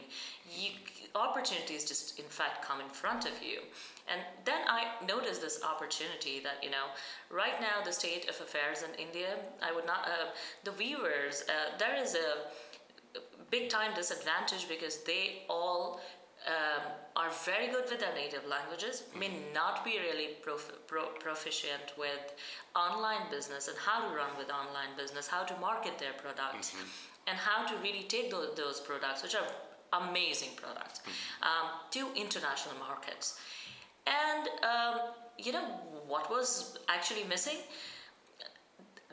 you, 0.49 0.71
opportunities 1.15 1.83
just 1.85 2.17
in 2.19 2.25
fact 2.25 2.63
come 2.63 2.79
in 2.79 2.89
front 2.89 3.25
of 3.25 3.33
you 3.43 3.59
and 4.11 4.21
then 4.45 4.61
i 4.67 4.85
noticed 5.05 5.41
this 5.41 5.61
opportunity 5.63 6.39
that 6.39 6.63
you 6.63 6.69
know 6.69 6.87
right 7.29 7.59
now 7.59 7.83
the 7.83 7.91
state 7.91 8.29
of 8.29 8.35
affairs 8.39 8.83
in 8.83 9.07
india 9.07 9.35
i 9.61 9.73
would 9.73 9.85
not 9.85 10.05
uh, 10.05 10.29
the 10.63 10.71
viewers 10.71 11.43
uh, 11.49 11.77
there 11.77 12.01
is 12.01 12.15
a 12.15 13.19
big 13.49 13.69
time 13.69 13.93
disadvantage 13.93 14.67
because 14.69 15.03
they 15.03 15.43
all 15.49 15.99
um, 16.47 16.91
are 17.15 17.29
very 17.45 17.67
good 17.67 17.85
with 17.89 17.99
their 17.99 18.13
native 18.13 18.45
languages, 18.47 19.03
may 19.17 19.27
mm-hmm. 19.27 19.53
not 19.53 19.85
be 19.85 19.99
really 19.99 20.29
prof- 20.41 20.79
pro- 20.87 21.13
proficient 21.19 21.93
with 21.97 22.33
online 22.75 23.29
business 23.29 23.67
and 23.67 23.77
how 23.77 24.07
to 24.07 24.15
run 24.15 24.31
with 24.37 24.49
online 24.49 24.95
business, 24.97 25.27
how 25.27 25.43
to 25.43 25.55
market 25.59 25.99
their 25.99 26.13
products, 26.13 26.71
mm-hmm. 26.71 27.27
and 27.27 27.37
how 27.37 27.65
to 27.67 27.75
really 27.83 28.03
take 28.03 28.31
those, 28.31 28.55
those 28.55 28.79
products, 28.79 29.21
which 29.21 29.35
are 29.35 29.47
amazing 30.01 30.49
products, 30.55 30.99
mm-hmm. 30.99 31.43
um, 31.43 31.71
to 31.91 32.07
international 32.19 32.75
markets. 32.79 33.39
And 34.07 34.47
um, 34.63 35.13
you 35.37 35.51
know 35.51 35.65
what 36.07 36.29
was 36.31 36.77
actually 36.87 37.23
missing? 37.25 37.57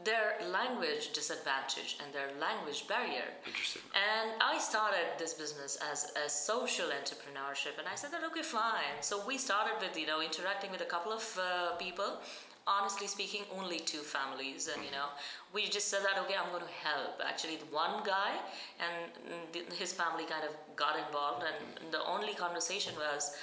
Their 0.04 0.36
language 0.50 1.12
disadvantage 1.12 1.98
and 2.02 2.12
their 2.12 2.30
language 2.40 2.86
barrier. 2.86 3.28
Interesting. 3.46 3.82
And 3.94 4.30
I 4.40 4.58
started 4.58 5.06
this 5.18 5.34
business 5.34 5.78
as 5.90 6.12
a 6.24 6.28
social 6.28 6.86
entrepreneurship, 6.86 7.78
and 7.78 7.88
I 7.90 7.94
said 7.94 8.12
that 8.12 8.22
okay, 8.24 8.42
fine. 8.42 8.96
So 9.00 9.24
we 9.26 9.38
started 9.38 9.74
with 9.80 9.98
you 9.98 10.06
know 10.06 10.20
interacting 10.22 10.70
with 10.70 10.80
a 10.80 10.90
couple 10.94 11.12
of 11.12 11.38
uh, 11.38 11.76
people. 11.76 12.20
Honestly 12.66 13.06
speaking, 13.06 13.44
only 13.58 13.78
two 13.78 14.04
families, 14.16 14.68
and 14.68 14.84
you 14.84 14.90
know, 14.90 15.06
we 15.54 15.66
just 15.68 15.88
said 15.88 16.00
that 16.04 16.20
okay, 16.22 16.34
I'm 16.38 16.50
going 16.50 16.62
to 16.62 16.88
help. 16.88 17.14
Actually, 17.26 17.56
one 17.70 18.04
guy 18.04 18.32
and 18.78 19.72
his 19.72 19.94
family 19.94 20.24
kind 20.24 20.44
of 20.44 20.54
got 20.76 20.98
involved, 20.98 21.44
and 21.48 21.90
the 21.90 22.04
only 22.04 22.34
conversation 22.34 22.92
was 22.96 23.34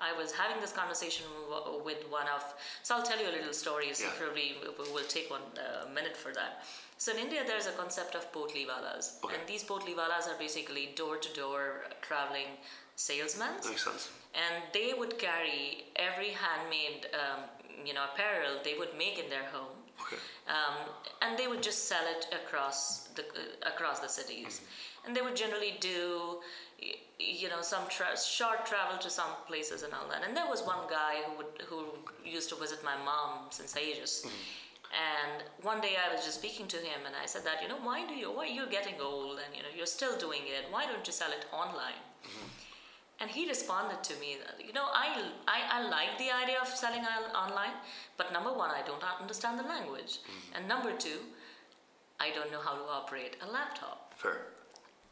I 0.00 0.12
was 0.12 0.32
having 0.32 0.60
this 0.60 0.72
conversation 0.72 1.26
w- 1.48 1.82
with 1.84 2.02
one 2.10 2.26
of, 2.34 2.42
so 2.82 2.96
I'll 2.96 3.02
tell 3.02 3.18
you 3.20 3.28
a 3.28 3.34
little 3.38 3.52
story. 3.52 3.92
So 3.94 4.04
Yeah. 4.04 4.12
probably 4.18 4.56
we- 4.62 4.90
we'll 4.92 5.04
take 5.18 5.30
one 5.30 5.42
uh, 5.58 5.86
minute 5.88 6.16
for 6.16 6.32
that. 6.32 6.64
So 6.98 7.12
in 7.12 7.18
India, 7.18 7.44
there's 7.46 7.66
a 7.66 7.72
concept 7.72 8.14
of 8.14 8.30
potliwalas, 8.32 9.22
Okay. 9.24 9.34
and 9.34 9.46
these 9.46 9.62
potliwalas 9.64 10.28
are 10.30 10.38
basically 10.38 10.86
door-to-door 11.00 11.86
traveling 12.02 12.50
salesmen, 12.96 13.52
makes 13.64 13.84
sense. 13.84 14.08
and 14.34 14.54
they 14.72 14.92
would 14.94 15.18
carry 15.18 15.84
every 15.96 16.30
handmade, 16.30 17.08
um, 17.22 17.40
you 17.86 17.92
know, 17.94 18.04
apparel 18.04 18.60
they 18.64 18.74
would 18.74 18.94
make 18.96 19.18
in 19.18 19.28
their 19.30 19.44
home 19.56 19.76
Okay. 20.02 20.16
um, 20.48 20.76
and 21.22 21.38
they 21.38 21.46
would 21.46 21.62
just 21.62 21.88
sell 21.88 22.06
it 22.14 22.26
across 22.40 23.08
the 23.16 23.22
uh, 23.22 23.68
across 23.72 24.00
the 24.00 24.08
cities, 24.08 24.60
and 25.04 25.14
they 25.16 25.22
would 25.22 25.36
generally 25.36 25.72
do, 25.80 26.42
you 27.18 27.48
know, 27.48 27.62
some 27.62 27.84
tra- 27.88 28.18
short 28.18 28.66
travel 28.66 28.98
to 28.98 29.10
some 29.10 29.32
places 29.46 29.82
and 29.82 29.92
all 29.92 30.08
that. 30.10 30.22
And 30.26 30.36
there 30.36 30.46
was 30.46 30.62
one 30.62 30.86
guy 30.88 31.22
who 31.26 31.36
would 31.38 31.52
who 31.68 31.78
used 32.24 32.48
to 32.50 32.56
visit 32.56 32.82
my 32.84 32.96
mom 33.04 33.46
since 33.50 33.76
ages. 33.76 34.22
Hmm. 34.24 34.30
And 34.94 35.42
one 35.62 35.80
day 35.80 35.94
I 35.98 36.14
was 36.14 36.24
just 36.24 36.38
speaking 36.38 36.66
to 36.68 36.76
him, 36.76 37.00
and 37.06 37.14
I 37.20 37.26
said 37.26 37.44
that 37.44 37.62
you 37.62 37.68
know 37.68 37.80
why 37.82 38.06
do 38.06 38.14
you 38.14 38.30
why 38.30 38.46
you're 38.46 38.74
getting 38.78 39.00
old 39.00 39.38
and 39.44 39.50
you 39.56 39.62
know 39.62 39.72
you're 39.76 39.94
still 39.98 40.16
doing 40.16 40.42
it? 40.56 40.70
Why 40.70 40.86
don't 40.86 41.06
you 41.06 41.12
sell 41.12 41.32
it 41.32 41.46
online? 41.52 42.00
Hmm. 42.22 42.48
And 43.20 43.30
he 43.30 43.46
responded 43.46 44.02
to 44.04 44.14
me 44.18 44.36
that, 44.44 44.66
you 44.66 44.72
know, 44.72 44.86
I, 44.92 45.30
I, 45.46 45.78
I 45.78 45.88
like 45.88 46.18
the 46.18 46.32
idea 46.32 46.58
of 46.60 46.66
selling 46.66 47.04
online, 47.32 47.76
but 48.16 48.32
number 48.32 48.52
one, 48.52 48.70
I 48.70 48.82
don't 48.84 49.02
understand 49.20 49.56
the 49.56 49.62
language. 49.62 50.18
Hmm. 50.26 50.56
And 50.56 50.68
number 50.68 50.92
two, 50.92 51.20
I 52.18 52.30
don't 52.30 52.50
know 52.50 52.60
how 52.60 52.74
to 52.74 52.82
operate 52.82 53.36
a 53.46 53.50
laptop. 53.50 54.14
Fair. 54.16 54.48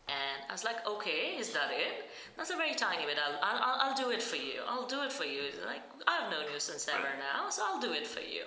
And 0.08 0.42
I 0.48 0.52
was 0.52 0.64
like, 0.64 0.86
okay, 0.86 1.36
is 1.38 1.50
that 1.52 1.70
it? 1.70 2.10
That's 2.36 2.50
a 2.50 2.56
very 2.56 2.74
tiny 2.74 3.06
bit. 3.06 3.16
I'll, 3.24 3.38
I'll, 3.42 3.80
I'll- 3.80 3.94
do 3.94 4.10
it 4.10 4.22
for 4.22 4.36
you. 4.36 4.60
I'll 4.68 4.86
do 4.86 5.02
it 5.02 5.12
for 5.12 5.24
you. 5.24 5.42
Like, 5.64 5.82
I've 6.08 6.30
known 6.30 6.44
you 6.52 6.58
since 6.58 6.88
ever 6.88 7.08
now, 7.18 7.50
so 7.50 7.62
I'll 7.66 7.80
do 7.80 7.92
it 7.92 8.06
for 8.06 8.20
you. 8.20 8.42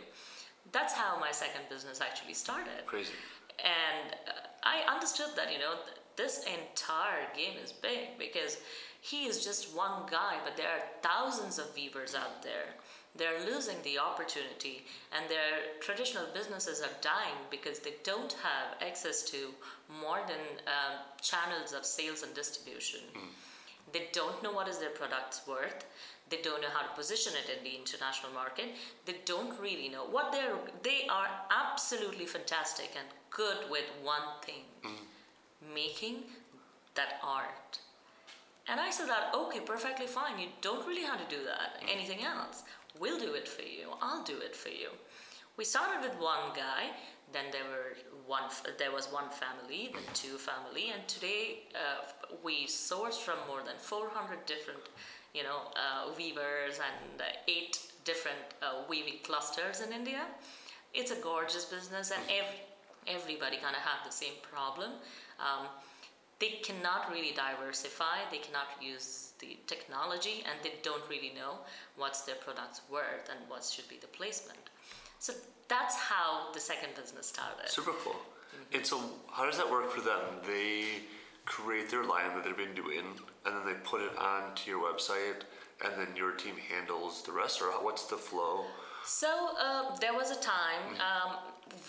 That's 0.71 0.93
how 0.93 1.17
my 1.19 1.31
second 1.31 1.61
business 1.69 2.01
actually 2.01 2.33
started. 2.33 2.85
Crazy. 2.85 3.11
And 3.59 4.15
uh, 4.27 4.31
I 4.63 4.91
understood 4.93 5.29
that, 5.37 5.53
you 5.53 5.59
know, 5.59 5.75
this 6.17 6.43
entire 6.45 7.27
game 7.35 7.53
is 7.63 7.71
big 7.71 8.17
because 8.17 8.57
he 9.01 9.25
is 9.25 9.45
just 9.45 9.75
one 9.75 10.03
guy, 10.09 10.37
but 10.43 10.57
there 10.57 10.67
are 10.67 10.83
thousands 11.01 11.59
of 11.59 11.73
weavers 11.75 12.15
out 12.15 12.41
there. 12.41 12.73
They're 13.15 13.45
losing 13.45 13.77
the 13.83 13.97
opportunity, 13.99 14.83
and 15.15 15.29
their 15.29 15.79
traditional 15.79 16.25
businesses 16.33 16.81
are 16.81 16.89
dying 17.01 17.37
because 17.49 17.79
they 17.79 17.93
don't 18.03 18.33
have 18.43 18.81
access 18.85 19.21
to 19.31 19.51
modern 20.01 20.45
um, 20.67 20.99
channels 21.21 21.73
of 21.73 21.85
sales 21.85 22.23
and 22.23 22.33
distribution. 22.33 23.01
Hmm. 23.13 23.29
They 23.93 24.07
don't 24.11 24.41
know 24.43 24.51
what 24.51 24.67
is 24.67 24.79
their 24.79 24.89
product's 24.89 25.47
worth. 25.47 25.85
They 26.29 26.41
don't 26.41 26.61
know 26.61 26.73
how 26.73 26.81
to 26.81 26.93
position 26.95 27.33
it 27.37 27.55
in 27.55 27.63
the 27.63 27.75
international 27.77 28.33
market. 28.33 28.75
They 29.05 29.17
don't 29.25 29.59
really 29.59 29.89
know 29.89 30.05
what 30.05 30.31
they're. 30.31 30.55
They 30.81 31.07
are 31.09 31.29
absolutely 31.51 32.25
fantastic 32.25 32.91
and 32.97 33.07
good 33.29 33.57
with 33.69 33.85
one 34.03 34.27
thing: 34.43 34.63
hmm. 34.83 35.73
making 35.73 36.23
that 36.95 37.19
art. 37.23 37.79
And 38.67 38.79
I 38.79 38.89
said 38.89 39.07
that 39.09 39.31
okay, 39.35 39.59
perfectly 39.59 40.07
fine. 40.07 40.39
You 40.39 40.47
don't 40.61 40.87
really 40.87 41.03
have 41.03 41.19
to 41.27 41.35
do 41.35 41.43
that. 41.45 41.81
Hmm. 41.81 41.89
Anything 41.91 42.23
else, 42.25 42.63
we'll 42.99 43.19
do 43.19 43.33
it 43.33 43.47
for 43.47 43.61
you. 43.61 43.89
I'll 44.01 44.23
do 44.23 44.39
it 44.39 44.55
for 44.55 44.69
you. 44.69 44.89
We 45.57 45.63
started 45.63 46.01
with 46.01 46.19
one 46.19 46.53
guy. 46.55 46.91
Then 47.31 47.45
there 47.51 47.63
were 47.63 47.95
one. 48.27 48.43
There 48.77 48.91
was 48.91 49.07
one 49.07 49.29
family, 49.29 49.91
then 49.93 50.03
two 50.13 50.37
family, 50.37 50.91
and 50.93 51.07
today 51.07 51.63
uh, 51.75 52.05
we 52.43 52.67
source 52.67 53.17
from 53.17 53.35
more 53.47 53.61
than 53.65 53.75
400 53.77 54.45
different, 54.45 54.79
you 55.33 55.43
know, 55.43 55.71
uh, 55.75 56.11
weavers 56.17 56.79
and 56.79 57.21
uh, 57.21 57.25
eight 57.47 57.79
different 58.03 58.37
uh, 58.61 58.83
weaving 58.89 59.19
clusters 59.23 59.81
in 59.81 59.91
India. 59.91 60.23
It's 60.93 61.11
a 61.11 61.21
gorgeous 61.21 61.65
business, 61.65 62.11
and 62.11 62.21
every, 62.29 62.61
everybody 63.07 63.57
kind 63.57 63.75
of 63.75 63.81
have 63.81 64.05
the 64.05 64.11
same 64.11 64.33
problem. 64.41 64.91
Um, 65.39 65.67
they 66.39 66.59
cannot 66.63 67.11
really 67.11 67.31
diversify 67.31 68.17
they 68.29 68.39
cannot 68.39 68.67
use 68.81 69.31
the 69.39 69.57
technology 69.67 70.43
and 70.45 70.59
they 70.63 70.73
don't 70.83 71.03
really 71.09 71.31
know 71.33 71.59
what's 71.95 72.21
their 72.21 72.35
product's 72.35 72.81
worth 72.91 73.29
and 73.29 73.39
what 73.49 73.63
should 73.63 73.87
be 73.87 73.97
the 73.97 74.07
placement 74.07 74.69
so 75.25 75.33
that's 75.67 75.95
how 75.95 76.51
the 76.53 76.59
second 76.59 76.89
business 76.95 77.25
started 77.25 77.67
Super 77.67 77.93
cool. 78.03 78.15
And 78.75 78.85
so, 78.85 79.01
how 79.31 79.45
does 79.45 79.57
that 79.57 79.69
work 79.69 79.89
for 79.89 80.01
them? 80.01 80.21
They 80.45 80.85
create 81.45 81.89
their 81.89 82.03
line 82.03 82.29
that 82.35 82.43
they've 82.43 82.55
been 82.55 82.75
doing, 82.75 83.05
and 83.45 83.55
then 83.55 83.65
they 83.65 83.73
put 83.83 84.01
it 84.01 84.15
onto 84.19 84.69
your 84.69 84.81
website, 84.87 85.41
and 85.83 85.93
then 85.97 86.15
your 86.15 86.33
team 86.33 86.53
handles 86.69 87.23
the 87.23 87.31
rest, 87.31 87.59
or 87.59 87.65
what's 87.83 88.05
the 88.05 88.17
flow? 88.17 88.65
So 89.03 89.49
uh, 89.59 89.95
there 89.97 90.13
was 90.13 90.29
a 90.29 90.39
time, 90.39 90.83
um, 91.09 91.37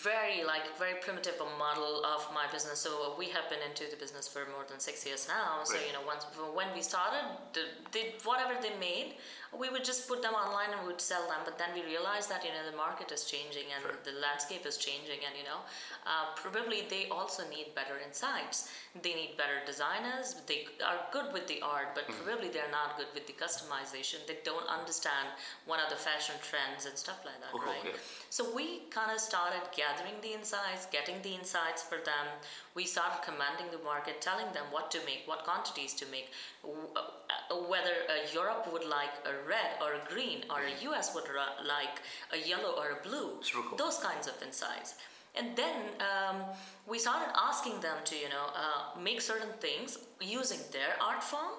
very 0.03 0.43
like 0.45 0.65
very 0.79 0.95
primitive 1.01 1.37
model 1.59 2.05
of 2.05 2.27
my 2.33 2.47
business. 2.53 2.79
So 2.81 3.15
we 3.19 3.27
have 3.29 3.49
been 3.51 3.61
into 3.69 3.85
the 3.91 3.97
business 3.97 4.27
for 4.27 4.41
more 4.53 4.65
than 4.69 4.81
six 4.81 5.05
years 5.07 5.29
now. 5.29 5.65
So 5.65 5.75
Right. 5.75 5.87
you 5.87 5.93
know, 5.93 6.05
once 6.07 6.25
when 6.55 6.69
we 6.75 6.83
started, 6.83 7.25
the, 7.53 7.65
they, 7.93 8.15
whatever 8.25 8.55
they 8.61 8.75
made, 8.81 9.15
we 9.57 9.69
would 9.71 9.85
just 9.85 10.09
put 10.09 10.23
them 10.23 10.35
online 10.35 10.71
and 10.73 10.81
we 10.83 10.89
would 10.89 11.01
sell 11.01 11.27
them. 11.29 11.41
But 11.45 11.57
then 11.59 11.71
we 11.75 11.83
realized 11.85 12.29
that 12.31 12.45
you 12.45 12.51
know 12.51 12.65
the 12.71 12.77
market 12.77 13.13
is 13.13 13.25
changing 13.25 13.69
and 13.75 13.85
the 14.05 14.13
landscape 14.21 14.65
is 14.67 14.77
changing, 14.77 15.21
and 15.27 15.37
you 15.37 15.45
know, 15.45 15.61
uh, 16.07 16.33
probably 16.37 16.85
they 16.89 17.09
also 17.09 17.43
need 17.49 17.75
better 17.75 17.97
insights. 18.05 18.69
They 19.03 19.13
need 19.15 19.37
better 19.37 19.61
designers. 19.67 20.37
They 20.47 20.67
are 20.85 21.01
good 21.13 21.33
with 21.33 21.47
the 21.49 21.61
art, 21.63 21.89
but 21.95 22.09
probably 22.25 22.49
they're 22.49 22.73
not 22.73 22.97
good 22.97 23.09
with 23.15 23.27
the 23.27 23.35
customization. 23.35 24.25
They 24.27 24.39
don't 24.45 24.67
understand 24.69 25.29
what 25.67 25.81
are 25.81 25.91
the 25.91 25.97
fashion 26.01 26.35
trends 26.41 26.87
and 26.87 26.97
stuff 26.97 27.21
like 27.25 27.37
that, 27.45 27.53
Okay, 27.55 27.67
right? 27.67 27.93
okay. 27.93 28.01
So 28.31 28.55
we 28.57 28.89
kind 28.91 29.13
of 29.13 29.21
started 29.21 29.61
gathering 29.75 30.15
the 30.23 30.33
insights, 30.33 30.87
getting 30.87 31.21
the 31.23 31.35
insights 31.35 31.83
for 31.83 31.97
them. 31.97 32.27
We 32.75 32.85
started 32.85 33.23
commanding 33.23 33.67
the 33.71 33.83
market, 33.83 34.21
telling 34.21 34.53
them 34.53 34.65
what 34.71 34.91
to 34.93 34.99
make, 35.07 35.23
what 35.27 35.45
quantities 35.45 35.95
to 35.95 36.07
make, 36.11 36.31
uh, 36.65 37.57
whether 37.69 37.97
uh, 38.09 38.29
Europe 38.33 38.69
would 38.73 38.85
like 38.85 39.15
a 39.25 39.35
red 39.49 39.81
or 39.81 39.95
a 39.95 40.03
green, 40.13 40.45
or 40.51 40.61
a 40.61 40.75
US 40.91 41.15
would 41.15 41.25
like 41.67 42.03
a 42.33 42.39
yellow 42.49 42.73
or 42.77 42.99
a 42.99 43.09
blue. 43.09 43.41
Those 43.77 43.99
kinds 43.99 44.27
of 44.27 44.35
insights. 44.43 44.95
And 45.35 45.55
then 45.55 45.77
um, 46.01 46.43
we 46.87 46.99
started 46.99 47.31
asking 47.39 47.81
them 47.81 47.97
to, 48.05 48.17
you 48.17 48.31
know, 48.31 48.47
uh, 48.55 48.99
make 48.99 49.21
certain 49.21 49.53
things 49.61 49.99
using 50.21 50.61
their 50.73 50.97
art 51.01 51.23
form 51.23 51.53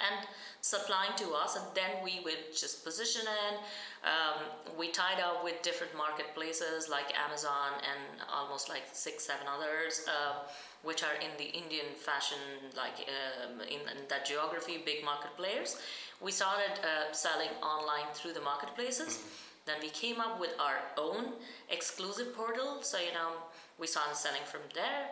and 0.00 0.26
supplying 0.60 1.14
to 1.16 1.32
us 1.32 1.56
and 1.56 1.64
then 1.74 2.02
we 2.02 2.20
would 2.24 2.52
just 2.56 2.84
position 2.84 3.22
it. 3.22 3.58
Um, 4.04 4.76
we 4.78 4.90
tied 4.90 5.20
up 5.20 5.44
with 5.44 5.62
different 5.62 5.96
marketplaces 5.96 6.88
like 6.88 7.12
amazon 7.16 7.72
and 7.78 8.20
almost 8.32 8.68
like 8.68 8.82
six 8.92 9.26
seven 9.26 9.46
others 9.46 10.04
uh, 10.08 10.44
which 10.82 11.02
are 11.02 11.14
in 11.14 11.30
the 11.38 11.48
indian 11.56 11.86
fashion 11.96 12.38
like 12.76 13.08
um, 13.08 13.60
in, 13.60 13.80
in 13.80 14.04
that 14.08 14.26
geography 14.26 14.82
big 14.84 15.04
market 15.04 15.30
players. 15.36 15.76
We 16.20 16.30
started 16.32 16.72
uh, 16.82 17.12
selling 17.12 17.50
online 17.62 18.08
through 18.14 18.34
the 18.34 18.40
marketplaces. 18.40 19.20
Then 19.66 19.76
we 19.80 19.88
came 19.90 20.20
up 20.20 20.38
with 20.40 20.54
our 20.60 20.78
own 20.98 21.32
exclusive 21.70 22.34
portal. 22.36 22.82
So 22.82 22.98
you 22.98 23.12
know 23.12 23.30
we 23.78 23.86
started 23.86 24.16
selling 24.16 24.44
from 24.44 24.60
there 24.74 25.08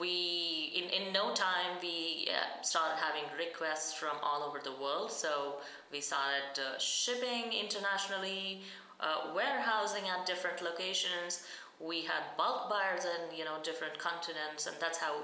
we 0.00 0.72
in, 0.74 0.90
in 0.90 1.12
no 1.12 1.34
time 1.34 1.78
we 1.82 2.28
uh, 2.30 2.62
started 2.62 2.96
having 2.96 3.24
requests 3.36 3.92
from 3.94 4.16
all 4.22 4.42
over 4.42 4.58
the 4.62 4.72
world. 4.82 5.10
So 5.10 5.56
we 5.90 6.00
started 6.00 6.56
uh, 6.56 6.78
shipping 6.78 7.52
internationally 7.52 8.62
uh, 9.00 9.32
warehousing 9.34 10.04
at 10.08 10.26
different 10.26 10.62
locations. 10.62 11.44
We 11.80 12.02
had 12.02 12.22
bulk 12.36 12.70
buyers 12.70 13.04
in 13.04 13.36
you 13.36 13.44
know 13.44 13.56
different 13.62 13.98
continents 13.98 14.66
and 14.66 14.76
that's 14.80 14.98
how 14.98 15.14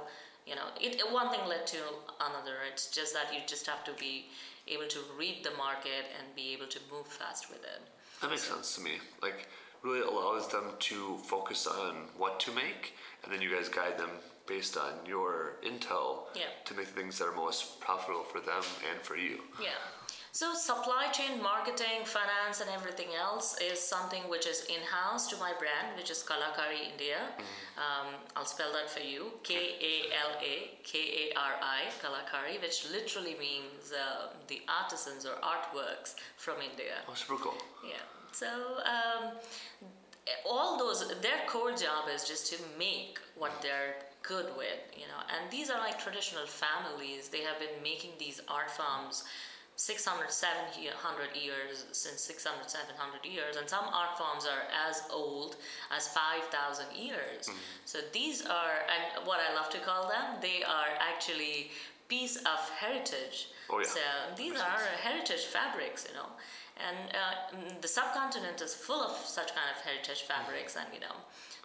you 0.47 0.55
know 0.55 0.69
it 0.81 1.01
one 1.13 1.31
thing 1.31 1.47
led 1.49 1.67
to 1.69 1.79
another. 2.21 2.57
It's 2.71 2.91
just 2.91 3.15
that 3.15 3.33
you 3.33 3.41
just 3.47 3.67
have 3.67 3.85
to 3.85 3.93
be 3.93 4.27
able 4.71 4.87
to 4.89 4.99
read 5.19 5.45
the 5.45 5.53
market 5.57 6.05
and 6.19 6.35
be 6.35 6.53
able 6.53 6.67
to 6.67 6.79
move 6.93 7.07
fast 7.07 7.51
with 7.51 7.63
it. 7.65 7.81
That 8.21 8.31
makes 8.31 8.43
sense 8.43 8.75
to 8.77 8.83
me. 8.83 8.99
Like, 9.23 9.49
really 9.83 10.01
allows 10.01 10.49
them 10.49 10.65
to 10.79 11.17
focus 11.19 11.67
on 11.67 11.95
what 12.17 12.41
to 12.41 12.53
make, 12.53 12.95
and 13.23 13.33
then 13.33 13.41
you 13.41 13.51
guys 13.51 13.69
guide 13.69 13.97
them 13.97 14.11
based 14.49 14.77
on 14.77 14.93
your 15.07 15.57
intel 15.63 16.27
Yeah. 16.35 16.47
to 16.65 16.75
make 16.75 16.87
the 16.87 17.01
things 17.01 17.19
that 17.19 17.27
are 17.29 17.39
most 17.47 17.81
profitable 17.81 18.25
for 18.25 18.41
them 18.41 18.65
and 18.91 18.99
for 19.03 19.17
you. 19.17 19.37
Yeah. 19.61 19.79
So 20.33 20.55
supply 20.55 21.09
chain, 21.09 21.43
marketing, 21.43 22.05
finance, 22.05 22.61
and 22.61 22.71
everything 22.71 23.11
else 23.15 23.59
is 23.61 23.79
something 23.95 24.23
which 24.29 24.47
is 24.47 24.59
in-house 24.77 25.27
to 25.31 25.37
my 25.39 25.53
brand, 25.63 25.97
which 25.97 26.11
is 26.11 26.19
Kalakari 26.23 26.83
India. 26.93 27.19
Um, 27.77 28.09
I'll 28.37 28.45
spell 28.57 28.73
that 28.73 28.89
for 28.91 29.01
you: 29.13 29.23
K 29.43 29.53
A 29.93 29.95
L 30.29 30.33
A 30.53 30.55
K 30.85 30.93
A 31.23 31.39
R 31.51 31.55
I, 31.79 31.81
Kalakari, 32.03 32.61
which 32.65 32.79
literally 32.97 33.37
means 33.49 33.93
uh, 33.93 34.29
the 34.47 34.61
artisans 34.81 35.27
or 35.27 35.35
artworks 35.55 36.11
from 36.37 36.57
India. 36.71 36.97
Oh, 37.09 37.15
super 37.15 37.39
cool. 37.45 37.59
Yeah. 37.85 38.05
So 38.33 38.47
um, 38.95 39.33
all 40.49 40.79
those 40.79 41.01
their 41.27 41.41
core 41.47 41.73
job 41.73 42.03
is 42.15 42.23
just 42.29 42.53
to 42.53 42.57
make 42.79 43.19
what 43.37 43.53
they're 43.63 43.95
good 44.29 44.47
with, 44.57 44.85
you 44.93 45.09
know. 45.09 45.21
And 45.33 45.51
these 45.51 45.71
are 45.71 45.81
like 45.81 45.99
traditional 45.99 46.47
families. 46.47 47.29
They 47.29 47.41
have 47.41 47.59
been 47.59 47.83
making 47.83 48.13
these 48.19 48.41
art 48.47 48.71
forms 48.71 49.25
600, 49.77 50.31
700 50.31 51.37
years, 51.37 51.87
since 51.93 52.21
600, 52.21 52.69
700 52.69 53.25
years, 53.25 53.57
and 53.57 53.69
some 53.69 53.85
art 53.95 54.19
forms 54.19 54.45
are 54.45 54.67
as 54.89 55.05
old 55.11 55.57
as 55.97 56.09
5,000 56.09 56.87
years. 56.95 57.47
Mm-hmm. 57.47 57.59
So 57.85 57.99
these 58.13 58.45
are, 58.45 58.83
and 58.91 59.25
what 59.25 59.39
I 59.39 59.55
love 59.55 59.71
to 59.71 59.79
call 59.79 60.09
them, 60.09 60.43
they 60.43 60.65
are 60.65 60.91
actually 60.99 61.71
piece 62.09 62.37
of 62.39 62.59
heritage. 62.77 63.51
Oh, 63.71 63.79
yeah. 63.79 63.87
So 63.87 64.01
these 64.37 64.59
are 64.59 64.81
heritage 65.01 65.45
fabrics, 65.45 66.07
you 66.09 66.15
know. 66.15 66.29
And 66.79 66.99
uh, 67.15 67.79
the 67.81 67.89
subcontinent 67.89 68.61
is 68.61 68.75
full 68.75 69.01
of 69.01 69.13
such 69.13 69.55
kind 69.55 69.71
of 69.75 69.81
heritage 69.83 70.23
fabrics, 70.23 70.75
mm-hmm. 70.75 70.87
and 70.87 70.95
you 70.95 71.01
know, 71.01 71.15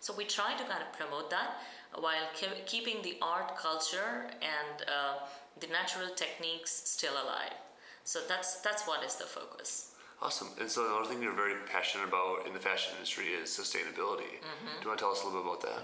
so 0.02 0.14
we 0.14 0.26
try 0.26 0.54
to 0.54 0.64
kind 0.66 0.84
of 0.84 0.92
promote 0.94 1.32
that 1.32 1.58
while 2.00 2.28
ke- 2.36 2.66
keeping 2.66 3.02
the 3.02 3.18
art 3.22 3.56
culture 3.58 4.28
and 4.42 4.84
uh, 4.88 5.26
the 5.60 5.68
natural 5.68 6.10
techniques 6.16 6.72
still 6.72 7.14
alive. 7.14 7.54
So 8.04 8.20
that's 8.28 8.62
that's 8.62 8.88
what 8.88 9.04
is 9.04 9.16
the 9.16 9.26
focus. 9.26 9.92
Awesome. 10.22 10.50
And 10.60 10.70
so 10.70 10.86
another 10.86 11.10
thing 11.10 11.22
you're 11.22 11.34
very 11.34 11.56
passionate 11.66 12.08
about 12.08 12.48
in 12.48 12.54
the 12.54 12.60
fashion 12.60 12.94
industry 12.96 13.26
is 13.26 13.50
sustainability. 13.50 14.40
Mm-hmm. 14.40 14.80
Do 14.80 14.84
you 14.84 14.88
want 14.88 15.00
to 15.00 15.04
tell 15.04 15.12
us 15.12 15.22
a 15.24 15.28
little 15.28 15.42
bit 15.42 15.52
about 15.52 15.62
that? 15.62 15.84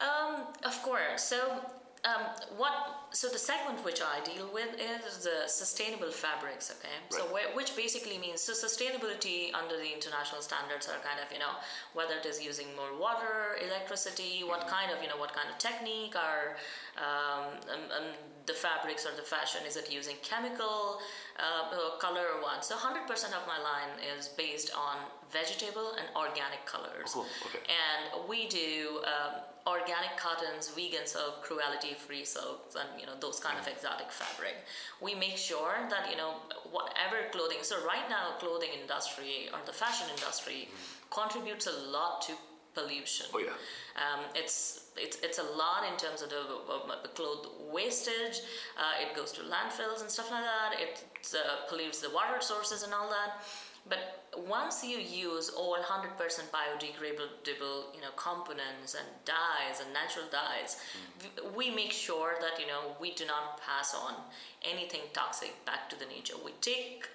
Um, 0.00 0.46
of 0.64 0.82
course. 0.82 1.22
So 1.24 1.60
um, 2.04 2.22
what 2.56 2.72
so 3.10 3.28
the 3.28 3.38
segment 3.38 3.84
which 3.84 4.00
I 4.00 4.24
deal 4.24 4.48
with 4.54 4.72
is 4.80 5.18
the 5.18 5.46
sustainable 5.46 6.10
fabrics. 6.10 6.70
Okay, 6.70 6.88
right. 6.88 7.12
so 7.12 7.32
where, 7.32 7.54
which 7.54 7.76
basically 7.76 8.16
means 8.16 8.40
so 8.40 8.52
sustainability 8.52 9.52
under 9.52 9.76
the 9.76 9.92
international 9.92 10.40
standards 10.40 10.88
are 10.88 10.96
kind 11.04 11.20
of 11.20 11.30
you 11.32 11.38
know 11.38 11.60
whether 11.92 12.14
it 12.14 12.24
is 12.24 12.42
using 12.42 12.66
more 12.74 12.98
water, 12.98 13.58
electricity, 13.66 14.42
what 14.44 14.60
mm-hmm. 14.60 14.70
kind 14.70 14.90
of 14.92 15.02
you 15.02 15.08
know 15.08 15.18
what 15.18 15.34
kind 15.34 15.48
of 15.50 15.58
technique 15.58 16.16
are 16.16 16.56
um, 16.96 17.52
um, 17.68 17.80
um 17.96 18.08
the 18.46 18.54
fabrics 18.54 19.06
or 19.06 19.14
the 19.14 19.22
fashion 19.22 19.60
is 19.66 19.76
it 19.76 19.92
using 19.92 20.16
chemical 20.22 20.98
uh, 21.38 21.98
color 21.98 22.24
or 22.34 22.42
what? 22.42 22.64
So 22.64 22.74
100% 22.74 23.08
of 23.10 23.46
my 23.46 23.58
line 23.62 23.92
is 24.16 24.28
based 24.28 24.72
on 24.74 24.96
vegetable 25.30 25.92
and 25.98 26.06
organic 26.16 26.64
colors. 26.66 27.12
Oh, 27.14 27.26
cool. 27.26 27.26
okay. 27.46 27.60
And 27.68 28.28
we 28.28 28.48
do 28.48 29.02
um, 29.04 29.42
organic 29.66 30.16
cottons, 30.16 30.70
vegan 30.70 31.06
silk, 31.06 31.42
cruelty-free 31.42 32.24
silks, 32.24 32.74
and 32.74 32.88
you 32.98 33.06
know 33.06 33.14
those 33.20 33.40
kind 33.40 33.58
of 33.58 33.66
exotic 33.66 34.10
fabric. 34.10 34.56
We 35.00 35.14
make 35.14 35.36
sure 35.36 35.74
that 35.88 36.10
you 36.10 36.16
know 36.16 36.34
whatever 36.70 37.28
clothing. 37.32 37.58
So 37.62 37.76
right 37.86 38.08
now, 38.08 38.38
clothing 38.38 38.70
industry 38.80 39.48
or 39.52 39.58
the 39.66 39.72
fashion 39.72 40.08
industry 40.14 40.68
mm. 40.68 41.10
contributes 41.10 41.66
a 41.66 41.90
lot 41.90 42.22
to 42.22 42.32
pollution. 42.74 43.26
Oh 43.34 43.38
yeah. 43.38 43.50
Um, 43.96 44.24
it's 44.34 44.90
it's 44.96 45.18
it's 45.22 45.38
a 45.38 45.42
lot 45.42 45.84
in 45.90 45.96
terms 45.98 46.22
of 46.22 46.30
the, 46.30 46.40
of 46.40 47.02
the 47.02 47.08
cloth 47.08 47.48
wastage. 47.72 48.40
Uh, 48.78 49.02
it 49.02 49.14
goes 49.16 49.32
to 49.32 49.42
landfills 49.42 50.00
and 50.00 50.10
stuff 50.10 50.30
like 50.30 50.44
that. 50.44 50.80
It 50.80 51.04
uh, 51.34 51.68
pollutes 51.68 52.00
the 52.00 52.10
water 52.10 52.40
sources 52.40 52.82
and 52.82 52.94
all 52.94 53.08
that. 53.10 53.42
But 53.88 54.32
once 54.46 54.84
you 54.84 54.98
use 54.98 55.50
all 55.50 55.76
100% 55.76 56.16
biodegradable, 56.18 57.94
you 57.94 58.00
know, 58.00 58.12
components 58.16 58.94
and 58.94 59.06
dyes 59.24 59.80
and 59.82 59.92
natural 59.92 60.26
dyes, 60.30 60.76
mm. 60.76 61.54
we 61.56 61.70
make 61.70 61.92
sure 61.92 62.34
that 62.40 62.60
you 62.60 62.66
know 62.66 62.94
we 63.00 63.12
do 63.12 63.26
not 63.26 63.60
pass 63.60 63.94
on 63.94 64.14
anything 64.62 65.00
toxic 65.12 65.52
back 65.64 65.88
to 65.90 65.98
the 65.98 66.06
nature. 66.06 66.34
We 66.44 66.52
take 66.60 67.08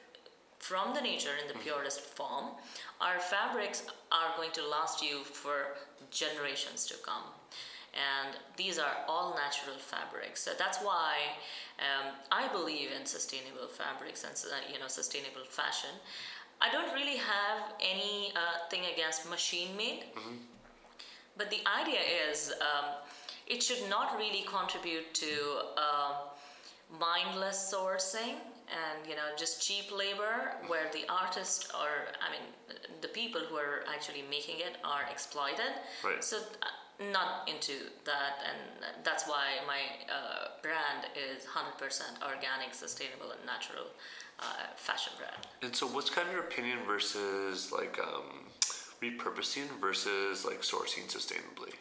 from 0.59 0.95
the 0.95 1.01
nature 1.01 1.35
in 1.41 1.47
the 1.47 1.53
mm-hmm. 1.53 1.69
purest 1.77 2.01
form. 2.01 2.45
Our 2.99 3.19
fabrics 3.19 3.83
are 4.11 4.35
going 4.35 4.51
to 4.53 4.67
last 4.67 5.03
you 5.03 5.23
for 5.23 5.77
generations 6.09 6.87
to 6.87 6.95
come. 7.05 7.23
And 7.93 8.35
these 8.57 8.77
are 8.77 8.97
all 9.07 9.35
natural 9.35 9.77
fabrics. 9.77 10.41
So 10.41 10.51
that's 10.57 10.79
why 10.79 11.13
um, 11.79 12.13
I 12.31 12.47
believe 12.51 12.89
in 12.91 13.05
sustainable 13.05 13.67
fabrics 13.67 14.23
and 14.23 14.33
you 14.71 14.79
know 14.79 14.87
sustainable 14.87 15.45
fashion. 15.47 15.91
I 16.61 16.71
don't 16.71 16.93
really 16.93 17.17
have 17.17 17.73
any 17.79 18.31
uh, 18.35 18.67
thing 18.69 18.81
against 18.93 19.29
machine 19.29 19.75
made, 19.77 20.03
mm-hmm. 20.15 20.35
but 21.37 21.49
the 21.49 21.61
idea 21.81 21.99
is 22.29 22.53
um, 22.61 22.85
it 23.47 23.61
should 23.61 23.89
not 23.89 24.17
really 24.17 24.43
contribute 24.47 25.13
to 25.13 25.31
uh, 25.77 26.13
mindless 26.99 27.73
sourcing 27.73 28.35
and 28.69 29.07
you 29.07 29.15
know 29.15 29.29
just 29.37 29.61
cheap 29.61 29.95
labor 29.95 30.53
where 30.67 30.87
the 30.93 31.03
artist 31.09 31.71
or 31.79 32.09
i 32.25 32.31
mean 32.31 32.45
the 33.01 33.07
people 33.09 33.41
who 33.41 33.55
are 33.55 33.83
actually 33.93 34.23
making 34.29 34.59
it 34.59 34.77
are 34.83 35.03
exploited 35.11 35.73
right. 36.03 36.23
so 36.23 36.37
uh, 36.37 36.65
not 37.11 37.47
into 37.47 37.73
that 38.05 38.39
and 38.47 38.93
that's 39.03 39.27
why 39.27 39.59
my 39.67 39.81
uh, 40.07 40.47
brand 40.61 41.05
is 41.13 41.43
100% 41.43 42.23
organic 42.23 42.73
sustainable 42.73 43.31
and 43.31 43.45
natural 43.45 43.85
uh, 44.39 44.43
fashion 44.75 45.13
brand 45.17 45.47
and 45.61 45.75
so 45.75 45.87
what's 45.87 46.09
kind 46.09 46.27
of 46.27 46.33
your 46.33 46.43
opinion 46.43 46.79
versus 46.85 47.71
like 47.71 47.99
um, 47.99 48.45
repurposing 49.01 49.67
versus 49.79 50.45
like 50.45 50.61
sourcing 50.61 51.07
sustainably 51.07 51.73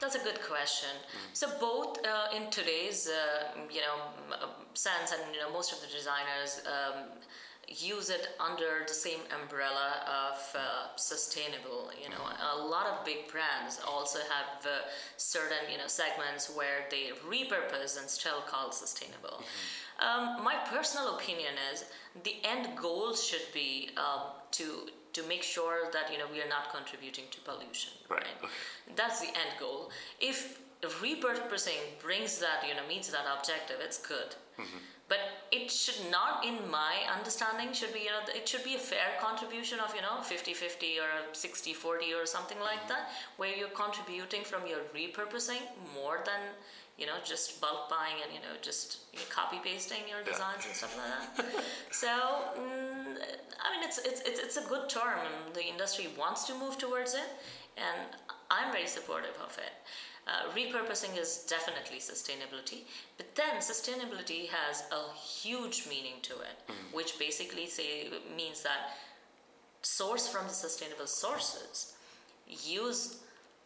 that's 0.00 0.16
a 0.16 0.18
good 0.18 0.42
question. 0.42 0.90
So 1.32 1.48
both 1.60 1.98
uh, 2.04 2.36
in 2.36 2.50
today's 2.50 3.08
uh, 3.08 3.58
you 3.72 3.80
know 3.80 4.36
sense, 4.74 5.12
and 5.12 5.34
you 5.34 5.40
know 5.40 5.50
most 5.50 5.72
of 5.72 5.80
the 5.80 5.86
designers 5.86 6.60
um, 6.66 7.04
use 7.68 8.10
it 8.10 8.28
under 8.38 8.84
the 8.86 8.92
same 8.92 9.20
umbrella 9.40 10.04
of 10.06 10.54
uh, 10.54 10.96
sustainable. 10.96 11.90
You 12.02 12.10
know, 12.10 12.22
a 12.54 12.58
lot 12.58 12.86
of 12.86 13.04
big 13.04 13.30
brands 13.30 13.80
also 13.88 14.18
have 14.18 14.66
uh, 14.66 14.84
certain 15.16 15.70
you 15.70 15.78
know 15.78 15.86
segments 15.86 16.54
where 16.54 16.84
they 16.90 17.12
repurpose 17.26 17.98
and 17.98 18.08
still 18.08 18.40
call 18.46 18.72
sustainable. 18.72 19.38
Mm-hmm. 19.38 19.83
Um, 20.00 20.42
my 20.42 20.56
personal 20.66 21.16
opinion 21.16 21.54
is 21.72 21.84
the 22.22 22.36
end 22.44 22.76
goal 22.76 23.14
should 23.14 23.46
be 23.52 23.90
um, 23.96 24.32
to 24.52 24.88
to 25.12 25.22
make 25.28 25.44
sure 25.44 25.90
that 25.92 26.12
you 26.12 26.18
know 26.18 26.26
we 26.32 26.40
are 26.40 26.48
not 26.48 26.72
contributing 26.74 27.24
to 27.30 27.40
pollution. 27.40 27.92
Right. 28.10 28.26
right? 28.42 28.50
That's 28.96 29.20
the 29.20 29.28
end 29.28 29.54
goal. 29.58 29.90
If 30.20 30.58
repurposing 30.82 31.80
brings 32.02 32.38
that 32.38 32.64
you 32.68 32.74
know 32.74 32.86
meets 32.88 33.08
that 33.08 33.24
objective, 33.38 33.76
it's 33.80 33.98
good. 33.98 34.34
Mm-hmm. 34.58 34.78
But 35.06 35.18
it 35.52 35.70
should 35.70 36.10
not, 36.10 36.46
in 36.46 36.56
my 36.70 36.94
understanding, 37.14 37.74
should 37.74 37.92
be 37.92 38.00
you 38.00 38.06
know 38.06 38.22
it 38.28 38.48
should 38.48 38.64
be 38.64 38.74
a 38.74 38.78
fair 38.78 39.10
contribution 39.20 39.78
of 39.80 39.94
you 39.94 40.02
know 40.02 40.16
50-50 40.22 40.98
or 41.04 41.10
60-40 41.32 42.20
or 42.20 42.26
something 42.26 42.58
like 42.60 42.80
mm-hmm. 42.80 42.88
that, 42.88 43.10
where 43.36 43.54
you're 43.54 43.76
contributing 43.84 44.42
from 44.44 44.66
your 44.66 44.80
repurposing 44.94 45.62
more 45.94 46.20
than 46.24 46.40
you 46.98 47.06
know, 47.06 47.14
just 47.24 47.60
bulk 47.60 47.90
buying 47.90 48.14
and 48.22 48.32
you 48.32 48.40
know, 48.40 48.54
just 48.62 48.98
you 49.12 49.18
know, 49.18 49.24
copy 49.28 49.58
pasting 49.62 50.02
your 50.08 50.22
designs 50.22 50.62
yeah. 50.62 50.68
and 50.68 50.76
stuff 50.76 50.96
like 50.96 51.54
that. 51.54 51.64
so, 51.90 52.08
mm, 52.08 53.18
I 53.62 53.66
mean, 53.72 53.82
it's, 53.82 53.98
it's 53.98 54.20
it's 54.22 54.40
it's 54.40 54.56
a 54.56 54.68
good 54.68 54.88
term, 54.88 55.18
and 55.18 55.54
the 55.54 55.64
industry 55.64 56.08
wants 56.18 56.44
to 56.44 56.54
move 56.54 56.78
towards 56.78 57.14
it, 57.14 57.30
and 57.76 58.16
I'm 58.50 58.72
very 58.72 58.86
supportive 58.86 59.36
of 59.42 59.58
it. 59.58 59.74
Uh, 60.26 60.50
repurposing 60.56 61.20
is 61.20 61.44
definitely 61.50 61.98
sustainability, 61.98 62.84
but 63.18 63.26
then 63.34 63.56
sustainability 63.56 64.48
has 64.48 64.84
a 64.90 65.14
huge 65.14 65.86
meaning 65.86 66.14
to 66.22 66.32
it, 66.32 66.56
mm-hmm. 66.66 66.96
which 66.96 67.18
basically 67.18 67.66
say 67.66 68.08
means 68.34 68.62
that 68.62 68.96
source 69.82 70.26
from 70.26 70.46
the 70.46 70.54
sustainable 70.54 71.06
sources, 71.06 71.94
use 72.46 73.18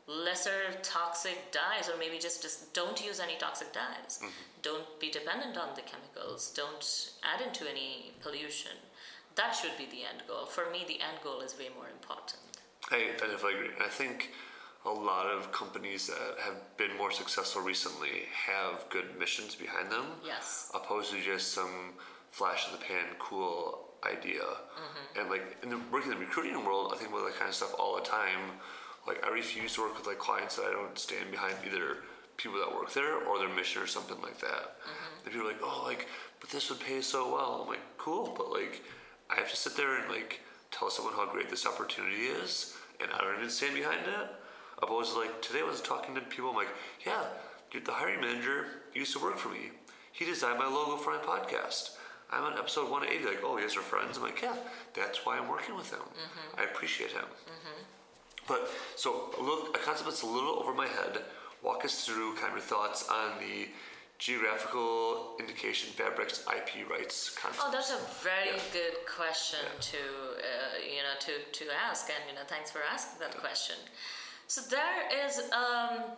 lesser 0.09 0.73
toxic 0.83 1.53
dyes 1.53 1.89
or 1.89 1.99
maybe 1.99 2.19
just, 2.19 2.43
just 2.43 2.73
don't 2.73 3.05
use 3.05 3.21
any 3.21 3.37
toxic 3.37 3.73
dyes. 3.73 4.19
Mm-hmm. 4.19 4.29
don't 4.63 5.01
be 5.01 5.11
dependent 5.11 5.57
on 5.57 5.69
the 5.77 5.83
chemicals. 5.83 6.53
Don't 6.57 7.11
add 7.23 7.47
into 7.47 7.69
any 7.71 8.13
pollution. 8.23 8.73
That 9.37 9.53
should 9.53 9.77
be 9.79 9.87
the 9.87 10.03
end 10.09 10.23
goal. 10.27 10.47
For 10.47 10.71
me 10.73 10.85
the 10.89 11.01
end 11.01 11.19
goal 11.23 11.41
is 11.41 11.57
way 11.59 11.69
more 11.77 11.89
important. 11.89 12.41
I, 12.91 13.15
I 13.17 13.29
definitely 13.29 13.55
agree. 13.55 13.85
I 13.85 13.89
think 13.89 14.33
a 14.87 14.91
lot 14.91 15.27
of 15.27 15.53
companies 15.53 16.07
that 16.07 16.37
have 16.41 16.57
been 16.77 16.97
more 16.97 17.11
successful 17.11 17.63
recently 17.63 18.27
have 18.47 18.89
good 18.91 19.19
missions 19.19 19.55
behind 19.55 19.91
them 19.91 20.07
yes. 20.25 20.71
opposed 20.75 21.13
to 21.13 21.21
just 21.21 21.53
some 21.53 21.93
flash 22.31 22.67
in 22.67 22.73
the 22.73 22.85
pan 22.85 23.05
cool 23.19 23.85
idea. 24.07 24.41
Mm-hmm. 24.43 25.21
and 25.21 25.31
like 25.31 25.57
in 25.63 25.71
the 25.71 25.81
working 25.91 26.13
in 26.13 26.19
the 26.19 26.25
recruiting 26.25 26.65
world 26.65 26.93
i 26.95 26.97
think 26.97 27.11
about 27.11 27.27
that 27.27 27.37
kind 27.37 27.49
of 27.49 27.55
stuff 27.55 27.75
all 27.81 27.97
the 27.97 28.03
time 28.03 28.53
like 29.09 29.25
I 29.25 29.31
refuse 29.31 29.75
to 29.75 29.83
work 29.83 29.97
with 29.97 30.07
like 30.07 30.19
clients 30.19 30.57
that 30.57 30.67
I 30.67 30.73
don't 30.73 30.99
stand 30.99 31.31
behind 31.31 31.55
either 31.67 31.99
people 32.37 32.59
that 32.61 32.75
work 32.75 32.93
there 32.93 33.17
or 33.17 33.39
their 33.39 33.49
mission 33.49 33.83
or 33.83 33.87
something 33.87 34.21
like 34.23 34.39
that. 34.39 34.79
Mm-hmm. 34.79 35.25
And 35.25 35.33
people 35.33 35.47
are 35.49 35.53
like, 35.53 35.63
oh, 35.63 35.83
like, 35.85 36.07
but 36.41 36.51
this 36.51 36.71
would 36.71 36.81
pay 36.81 37.01
so 37.01 37.33
well. 37.35 37.63
I'm 37.63 37.69
like, 37.69 37.99
cool, 37.99 38.35
but 38.37 38.51
like, 38.51 38.83
I 39.31 39.35
have 39.35 39.51
to 39.51 39.57
sit 39.57 39.77
there 39.77 39.99
and 39.99 40.11
like 40.11 40.41
tell 40.71 40.91
someone 40.91 41.15
how 41.15 41.27
great 41.27 41.51
this 41.51 41.67
opportunity 41.67 42.25
is, 42.43 42.77
and 43.01 43.11
I 43.13 43.21
don't 43.21 43.37
even 43.37 43.51
stand 43.51 43.75
behind 43.75 44.01
it. 44.01 44.29
Opposed 44.81 45.15
to 45.15 45.19
like 45.19 45.43
today, 45.43 45.61
I 45.61 45.65
was 45.65 45.81
talking 45.81 46.15
to 46.15 46.21
people. 46.21 46.51
I'm 46.51 46.57
like, 46.57 46.69
yeah, 47.05 47.25
dude, 47.73 47.85
the 47.85 47.93
hiring 47.93 48.21
manager 48.21 48.67
used 48.95 49.13
to 49.15 49.23
work 49.23 49.37
for 49.37 49.49
me. 49.49 49.71
He 50.13 50.25
designed 50.25 50.59
my 50.59 50.67
logo 50.67 50.97
for 50.97 51.11
my 51.11 51.19
podcast. 51.19 51.97
I'm 52.31 52.45
on 52.45 52.59
episode 52.59 52.91
180. 52.91 53.25
Like, 53.25 53.43
oh, 53.45 53.57
you 53.57 53.63
guys 53.63 53.77
are 53.77 53.81
friends. 53.81 54.19
I'm 54.19 54.23
like, 54.23 54.41
yeah, 54.43 54.55
that's 54.95 55.25
why 55.25 55.39
I'm 55.39 55.49
working 55.49 55.75
with 55.77 55.91
him. 55.91 56.01
Mm-hmm. 56.01 56.61
I 56.61 56.65
appreciate 56.65 57.11
him. 57.11 57.25
Mm-hmm. 57.25 57.83
But 58.49 58.71
so 58.97 59.31
a, 59.39 59.43
little, 59.43 59.67
a 59.75 59.79
concept 59.79 60.09
that's 60.09 60.23
a 60.23 60.27
little 60.27 60.59
over 60.59 60.73
my 60.75 60.87
head. 60.87 61.23
Walk 61.63 61.85
us 61.85 62.05
through 62.07 62.35
kind 62.37 62.49
of 62.49 62.53
your 62.53 62.61
thoughts 62.61 63.09
on 63.09 63.39
the 63.39 63.69
geographical 64.19 65.37
indication 65.39 65.91
fabrics 65.93 66.45
IP 66.57 66.89
rights 66.91 67.31
concepts? 67.41 67.63
Oh, 67.65 67.71
that's 67.71 67.93
a 67.93 68.01
very 68.25 68.57
Yeah. 68.57 68.63
good 68.73 68.97
question 69.07 69.61
Yeah. 69.63 69.81
to 69.93 69.99
uh, 69.99 70.79
you 70.95 71.03
know 71.03 71.15
to 71.21 71.33
to 71.61 71.65
ask, 71.73 72.09
and 72.11 72.23
you 72.29 72.35
know 72.35 72.45
thanks 72.47 72.71
for 72.71 72.83
asking 72.83 73.21
that 73.21 73.37
question. 73.39 73.77
So 74.47 74.61
there 74.63 75.27
is. 75.27 75.41
Um, 75.53 76.17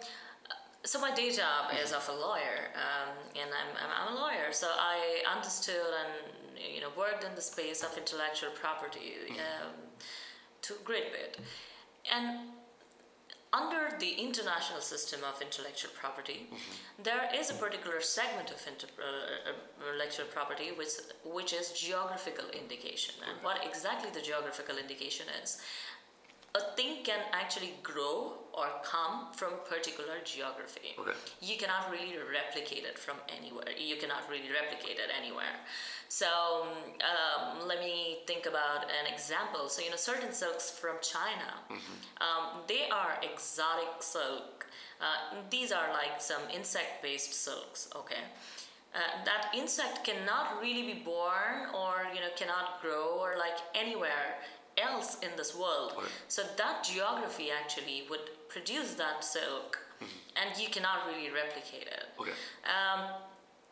so 0.83 0.99
my 0.99 1.13
day 1.15 1.31
job 1.31 1.73
is 1.83 1.93
of 1.93 2.09
a 2.09 2.13
lawyer, 2.13 2.73
um, 2.75 3.11
and 3.37 3.51
I'm, 3.53 3.71
I'm, 3.83 3.91
I'm 4.09 4.17
a 4.17 4.19
lawyer. 4.19 4.51
So 4.51 4.67
I 4.67 5.23
understood 5.37 5.77
and 6.03 6.59
you 6.75 6.81
know 6.81 6.89
worked 6.97 7.23
in 7.25 7.35
the 7.35 7.43
space 7.43 7.83
of 7.83 7.97
intellectual 7.99 8.51
property 8.53 9.13
um, 9.33 9.73
to 10.63 10.75
a 10.75 10.83
great 10.83 11.13
bit, 11.13 11.39
and 12.11 12.51
under 13.53 13.99
the 13.99 14.13
international 14.13 14.81
system 14.81 15.21
of 15.29 15.43
intellectual 15.43 15.91
property, 15.99 16.47
there 17.03 17.29
is 17.35 17.51
a 17.51 17.55
particular 17.55 18.01
segment 18.01 18.51
of 18.51 18.65
inter- 18.67 18.87
uh, 18.99 19.51
uh, 19.51 19.91
intellectual 19.91 20.27
property 20.27 20.71
which, 20.77 20.95
which 21.25 21.53
is 21.53 21.73
geographical 21.73 22.49
indication. 22.51 23.15
And 23.29 23.43
what 23.43 23.59
exactly 23.67 24.11
the 24.11 24.21
geographical 24.21 24.77
indication 24.79 25.27
is, 25.43 25.61
a 26.55 26.61
thing 26.77 27.05
can 27.05 27.21
actually 27.33 27.75
grow 27.83 28.33
or 28.53 28.67
come 28.83 29.33
from 29.33 29.55
a 29.55 29.57
particular 29.57 30.17
geography. 30.25 30.95
Okay. 30.99 31.13
You 31.41 31.57
cannot 31.57 31.91
really 31.91 32.17
replicate 32.19 32.85
it 32.85 32.99
from 32.99 33.17
anywhere. 33.29 33.71
You 33.79 33.97
cannot 33.97 34.29
really 34.29 34.51
replicate 34.51 34.99
it 34.99 35.11
anywhere. 35.17 35.57
So 36.09 36.27
um, 36.67 37.69
let 37.69 37.79
me 37.81 38.19
think 38.27 38.47
about 38.47 38.85
an 38.85 39.13
example. 39.13 39.69
So 39.69 39.83
you 39.83 39.91
know, 39.91 39.97
certain 39.97 40.33
silks 40.33 40.71
from 40.71 40.97
China, 41.01 41.51
um, 42.21 42.63
they 42.67 42.89
are 42.91 43.13
exotic 43.23 44.03
silk. 44.03 44.67
Uh, 45.01 45.37
these 45.49 45.71
are 45.73 45.89
like 45.93 46.21
some 46.21 46.43
insect-based 46.53 47.33
silks. 47.33 47.89
Okay. 47.95 48.25
Uh, 48.93 48.99
that 49.25 49.53
insect 49.57 50.03
cannot 50.05 50.61
really 50.61 50.83
be 50.83 50.99
born 51.05 51.71
or 51.73 52.05
you 52.13 52.21
know 52.21 52.33
cannot 52.35 52.83
grow 52.83 53.17
or 53.21 53.37
like 53.39 53.57
anywhere 53.73 54.35
else 54.89 55.19
in 55.23 55.31
this 55.37 55.55
world 55.57 55.93
Okay. 55.97 56.07
so 56.29 56.43
that 56.57 56.85
geography 56.85 57.49
actually 57.51 58.05
would 58.11 58.27
produce 58.49 58.95
that 58.95 59.25
silk 59.25 59.79
and 60.41 60.49
you 60.61 60.69
cannot 60.69 61.07
really 61.09 61.31
replicate 61.31 61.87
it 61.99 62.05
Okay. 62.21 62.33
um, 62.75 63.01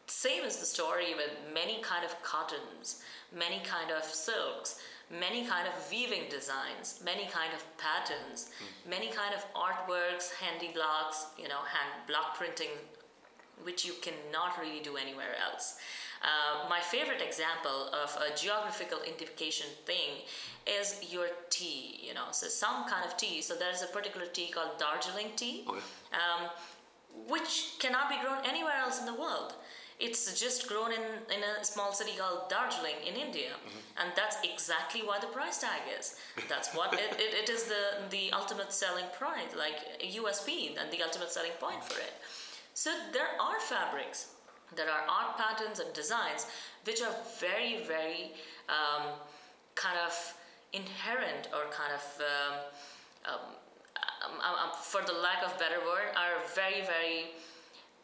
same 0.06 0.42
is 0.44 0.56
the 0.56 0.66
story 0.66 1.14
with 1.20 1.30
many 1.54 1.80
kind 1.82 2.04
of 2.04 2.12
cottons 2.22 3.02
many 3.44 3.60
kind 3.74 3.90
of 3.90 4.02
silks 4.04 4.80
many 5.10 5.44
kind 5.46 5.66
of 5.70 5.74
weaving 5.90 6.24
designs 6.30 7.00
many 7.04 7.26
kind 7.38 7.52
of 7.54 7.62
patterns 7.78 8.50
many 8.88 9.08
kind 9.20 9.34
of 9.34 9.42
artworks 9.66 10.26
handy 10.42 10.70
blocks 10.74 11.26
you 11.42 11.48
know 11.52 11.62
hand 11.74 11.90
block 12.06 12.36
printing 12.36 12.72
which 13.64 13.84
you 13.84 13.92
cannot 14.06 14.56
really 14.60 14.78
do 14.80 14.96
anywhere 14.96 15.34
else. 15.46 15.78
Uh, 16.22 16.68
my 16.68 16.80
favorite 16.80 17.22
example 17.22 17.88
of 18.02 18.16
a 18.26 18.34
geographical 18.36 18.98
indication 19.06 19.66
thing 19.86 20.22
is 20.66 21.00
your 21.12 21.28
tea, 21.50 22.00
you 22.02 22.12
know, 22.14 22.26
so 22.32 22.48
some 22.48 22.88
kind 22.88 23.04
of 23.06 23.16
tea. 23.16 23.40
So 23.40 23.54
there's 23.54 23.82
a 23.82 23.86
particular 23.86 24.26
tea 24.26 24.48
called 24.50 24.78
Darjeeling 24.78 25.30
tea, 25.36 25.64
Okay. 25.68 25.78
um, 26.12 26.48
which 27.28 27.74
cannot 27.78 28.08
be 28.08 28.16
grown 28.22 28.38
anywhere 28.44 28.76
else 28.84 28.98
in 29.00 29.06
the 29.06 29.14
world. 29.14 29.54
It's 30.00 30.38
just 30.38 30.68
grown 30.68 30.92
in, 30.92 31.00
in 31.34 31.42
a 31.42 31.64
small 31.64 31.92
city 31.92 32.12
called 32.16 32.48
Darjeeling 32.48 32.94
in 33.04 33.14
India, 33.16 33.50
and 34.00 34.12
that's 34.14 34.36
exactly 34.44 35.00
why 35.02 35.18
the 35.18 35.26
price 35.26 35.58
tag 35.58 35.80
is. 35.98 36.14
That's 36.48 36.72
what 36.72 36.94
it, 36.94 37.00
it, 37.18 37.34
it 37.42 37.48
is 37.50 37.64
the 37.64 37.84
the 38.10 38.30
ultimate 38.32 38.72
selling 38.72 39.06
price, 39.18 39.50
like 39.56 40.00
USP, 40.00 40.78
and 40.80 40.88
the 40.92 41.02
ultimate 41.02 41.32
selling 41.32 41.50
point 41.58 41.82
for 41.82 41.98
it. 41.98 42.12
So 42.74 42.90
there 43.12 43.32
are 43.40 43.58
fabrics, 43.58 44.26
there 44.76 44.90
are 44.90 45.02
art 45.08 45.36
patterns 45.36 45.78
and 45.80 45.92
designs 45.92 46.46
which 46.84 47.02
are 47.02 47.14
very, 47.40 47.84
very 47.84 48.32
um, 48.68 49.12
kind 49.74 49.98
of 50.06 50.34
inherent 50.72 51.48
or 51.52 51.70
kind 51.70 51.92
of, 51.92 52.04
um, 52.20 52.54
um, 53.32 53.40
um, 54.24 54.54
um, 54.64 54.70
for 54.82 55.02
the 55.02 55.12
lack 55.12 55.42
of 55.44 55.58
better 55.58 55.80
word, 55.86 56.14
are 56.16 56.40
very, 56.54 56.82
very 56.82 57.32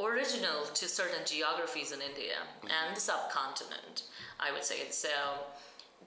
original 0.01 0.65
to 0.75 0.89
certain 0.89 1.25
geographies 1.25 1.93
in 1.93 2.01
India 2.01 2.35
and 2.63 2.97
the 2.97 3.01
subcontinent. 3.01 4.05
I 4.41 4.53
would 4.53 4.65
say 4.65 4.91
so. 4.91 5.09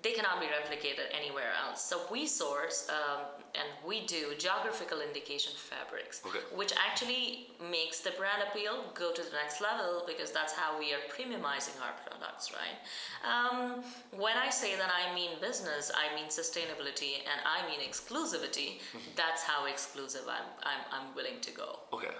They 0.03 0.11
cannot 0.13 0.39
be 0.39 0.47
replicated 0.47 1.07
anywhere 1.19 1.51
else. 1.65 1.83
So 1.83 2.01
we 2.11 2.27
source 2.27 2.87
um, 2.89 3.21
and 3.55 3.67
we 3.85 4.05
do 4.05 4.33
geographical 4.37 5.01
indication 5.01 5.53
fabrics, 5.55 6.21
Okay. 6.25 6.39
which 6.55 6.71
actually 6.87 7.47
makes 7.71 8.01
the 8.01 8.11
brand 8.11 8.43
appeal 8.47 8.83
go 8.93 9.11
to 9.11 9.21
the 9.23 9.31
next 9.31 9.59
level 9.61 10.03
because 10.05 10.31
that's 10.31 10.53
how 10.53 10.77
we 10.77 10.93
are 10.93 11.01
premiumizing 11.09 11.75
our 11.81 11.93
products, 12.05 12.51
right? 12.53 12.77
Um, 13.25 13.83
when 14.11 14.37
I 14.37 14.49
say 14.49 14.75
that 14.75 14.91
I 14.93 15.13
mean 15.15 15.31
business, 15.41 15.91
I 15.95 16.13
mean 16.15 16.27
sustainability 16.27 17.13
and 17.29 17.39
I 17.45 17.67
mean 17.67 17.79
exclusivity. 17.87 18.79
That's 19.15 19.41
how 19.43 19.65
exclusive 19.65 20.21
I'm, 20.29 20.45
I'm, 20.63 20.81
I'm 20.91 21.15
willing 21.15 21.39
to 21.41 21.51
go. 21.51 21.79
Okay, 21.93 22.13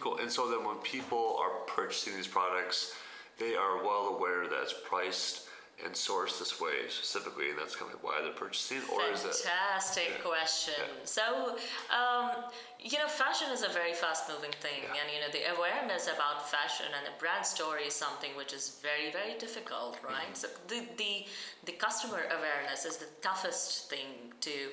cool. 0.00 0.18
And 0.18 0.30
so 0.30 0.48
then 0.50 0.64
when 0.64 0.76
people 0.78 1.36
are 1.40 1.50
purchasing 1.66 2.14
these 2.14 2.28
products, 2.28 2.94
they 3.38 3.56
are 3.56 3.82
well 3.82 4.14
aware 4.16 4.46
that 4.46 4.62
it's 4.62 4.74
priced 4.84 5.43
and 5.84 5.96
source 5.96 6.38
this 6.38 6.60
way 6.60 6.88
specifically, 6.88 7.50
and 7.50 7.58
that's 7.58 7.74
kind 7.74 7.92
of 7.92 8.02
why 8.02 8.20
they're 8.22 8.32
purchasing, 8.32 8.78
or 8.92 9.02
is 9.12 9.24
it? 9.24 9.34
Fantastic 9.34 10.10
Yeah. 10.10 10.24
question. 10.30 10.74
Yeah. 10.78 11.04
So, 11.04 11.58
um, 11.90 12.44
you 12.78 12.98
know, 12.98 13.08
fashion 13.08 13.50
is 13.50 13.62
a 13.62 13.68
very 13.68 13.92
fast-moving 13.92 14.52
thing, 14.52 14.82
Yeah. 14.84 15.00
and 15.00 15.10
you 15.12 15.20
know, 15.20 15.28
the 15.30 15.44
awareness 15.56 16.06
about 16.06 16.48
fashion 16.48 16.86
and 16.96 17.04
the 17.06 17.18
brand 17.18 17.44
story 17.44 17.86
is 17.86 17.94
something 17.94 18.36
which 18.36 18.52
is 18.52 18.78
very, 18.82 19.10
very 19.10 19.34
difficult, 19.38 19.98
right? 20.02 20.32
Mm-hmm. 20.32 20.34
So, 20.34 20.48
the, 20.68 20.86
the 20.96 21.26
the 21.64 21.72
customer 21.72 22.22
awareness 22.38 22.84
is 22.84 22.98
the 22.98 23.08
toughest 23.20 23.88
thing 23.90 24.32
to 24.42 24.70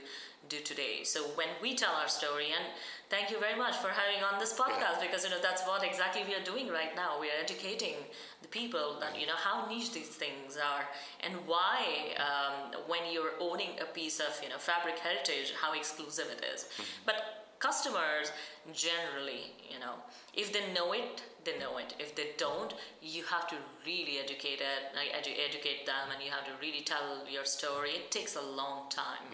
do 0.50 0.60
today. 0.60 1.04
So, 1.04 1.24
when 1.40 1.48
we 1.62 1.74
tell 1.76 1.94
our 1.94 2.10
story, 2.10 2.52
and 2.52 2.66
thank 3.12 3.30
you 3.30 3.40
very 3.40 3.58
much 3.58 3.76
for 3.84 3.90
having 3.90 4.24
on 4.24 4.40
this 4.40 4.54
podcast 4.58 5.02
because 5.02 5.24
you 5.26 5.30
know 5.30 5.42
that's 5.42 5.64
what 5.68 5.84
exactly 5.84 6.24
we 6.28 6.34
are 6.34 6.46
doing 6.52 6.68
right 6.70 6.96
now. 6.96 7.20
We 7.20 7.28
are 7.28 7.40
educating 7.44 7.96
the 8.42 8.48
people 8.48 8.88
that 9.02 9.20
you 9.20 9.28
know 9.28 9.40
how 9.48 9.68
niche 9.68 9.92
these 9.92 10.14
things 10.24 10.58
are 10.58 10.86
and 11.26 11.34
why 11.46 11.80
um, 12.28 12.56
when 12.88 13.02
you're 13.12 13.34
owning 13.42 13.72
a 13.82 13.88
piece 14.00 14.20
of 14.22 14.32
you 14.42 14.50
know 14.50 14.58
fabric 14.58 14.98
heritage 14.98 15.54
how 15.62 15.74
exclusive 15.74 16.28
it 16.36 16.42
is. 16.54 16.66
but 17.06 17.18
customers 17.60 18.32
generally 18.74 19.44
you 19.72 19.80
know 19.84 19.96
if 20.34 20.48
they 20.54 20.64
know 20.74 20.94
it 20.94 21.22
they 21.44 21.58
know 21.58 21.78
it. 21.78 21.96
If 22.00 22.16
they 22.16 22.30
don't 22.38 22.74
you 23.02 23.24
have 23.24 23.46
to 23.50 23.58
really 23.86 24.16
educate 24.24 24.62
it 24.72 24.82
edu- 24.96 25.40
educate 25.50 25.86
them 25.86 26.06
and 26.14 26.24
you 26.24 26.32
have 26.32 26.46
to 26.46 26.52
really 26.62 26.82
tell 26.82 27.28
your 27.30 27.46
story. 27.46 27.92
It 27.92 28.12
takes 28.12 28.36
a 28.36 28.42
long 28.42 28.90
time. 28.90 29.26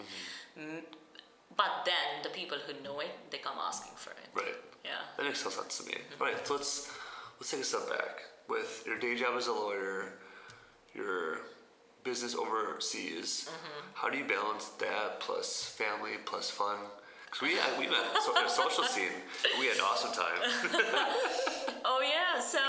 Mm, 0.58 0.82
but 1.60 1.72
then 1.90 2.06
the 2.22 2.30
people 2.40 2.58
who 2.66 2.72
know 2.86 3.00
it 3.00 3.12
they 3.30 3.38
come 3.48 3.58
asking 3.70 3.92
for 3.96 4.12
it 4.22 4.28
Right. 4.34 4.56
yeah 4.84 5.02
That 5.16 5.24
makes 5.26 5.44
no 5.44 5.50
sense 5.50 5.72
to 5.78 5.82
me. 5.90 5.96
All 6.20 6.26
right, 6.28 6.40
so 6.46 6.54
let's 6.54 6.72
let's 7.38 7.50
take 7.50 7.60
a 7.60 7.64
step 7.72 7.86
back. 7.90 8.12
With 8.48 8.70
your 8.86 8.98
day 8.98 9.14
job 9.22 9.34
as 9.36 9.46
a 9.48 9.52
lawyer, 9.52 9.96
your 10.94 11.18
business 12.04 12.34
overseas, 12.34 13.30
mm-hmm. 13.50 13.80
how 14.00 14.08
do 14.08 14.16
you 14.20 14.24
balance 14.24 14.66
that 14.84 15.20
plus 15.20 15.48
family 15.80 16.12
plus 16.24 16.48
fun? 16.60 16.78
Because 17.28 17.42
we 17.42 17.54
had, 17.56 17.78
we 17.78 17.86
met 17.86 18.04
so, 18.24 18.36
in 18.36 18.46
a 18.46 18.48
social 18.48 18.84
scene. 18.94 19.12
We 19.60 19.66
had 19.66 19.76
an 19.76 19.82
awesome 19.84 20.12
time. 20.12 20.40
Oh 21.90 22.02
yeah, 22.04 22.38
so 22.38 22.60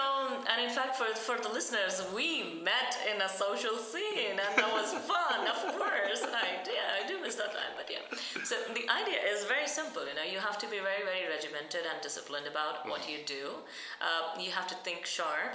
and 0.49 0.63
in 0.63 0.69
fact 0.69 0.95
for 0.95 1.11
for 1.13 1.35
the 1.43 1.49
listeners, 1.49 2.01
we 2.15 2.61
met 2.63 2.95
in 3.11 3.21
a 3.21 3.27
social 3.27 3.75
scene 3.75 4.39
and 4.39 4.53
that 4.55 4.71
was 4.71 4.93
fun, 5.03 5.43
of 5.43 5.59
course. 5.75 6.23
I 6.23 6.63
yeah, 6.63 7.03
I 7.03 7.05
do 7.05 7.19
miss 7.21 7.35
that 7.35 7.51
time, 7.51 7.73
but 7.75 7.91
yeah. 7.91 8.05
So 8.45 8.55
the 8.73 8.85
idea 8.87 9.19
is 9.33 9.43
very 9.43 9.67
simple, 9.67 10.07
you 10.07 10.15
know, 10.15 10.23
you 10.23 10.39
have 10.39 10.57
to 10.59 10.67
be 10.67 10.79
very, 10.79 11.03
very 11.03 11.27
regimented 11.27 11.83
and 11.91 12.01
disciplined 12.01 12.47
about 12.47 12.87
what 12.87 13.09
you 13.09 13.17
do. 13.25 13.59
Uh, 13.99 14.39
you 14.39 14.51
have 14.51 14.67
to 14.67 14.75
think 14.87 15.05
sharp. 15.05 15.51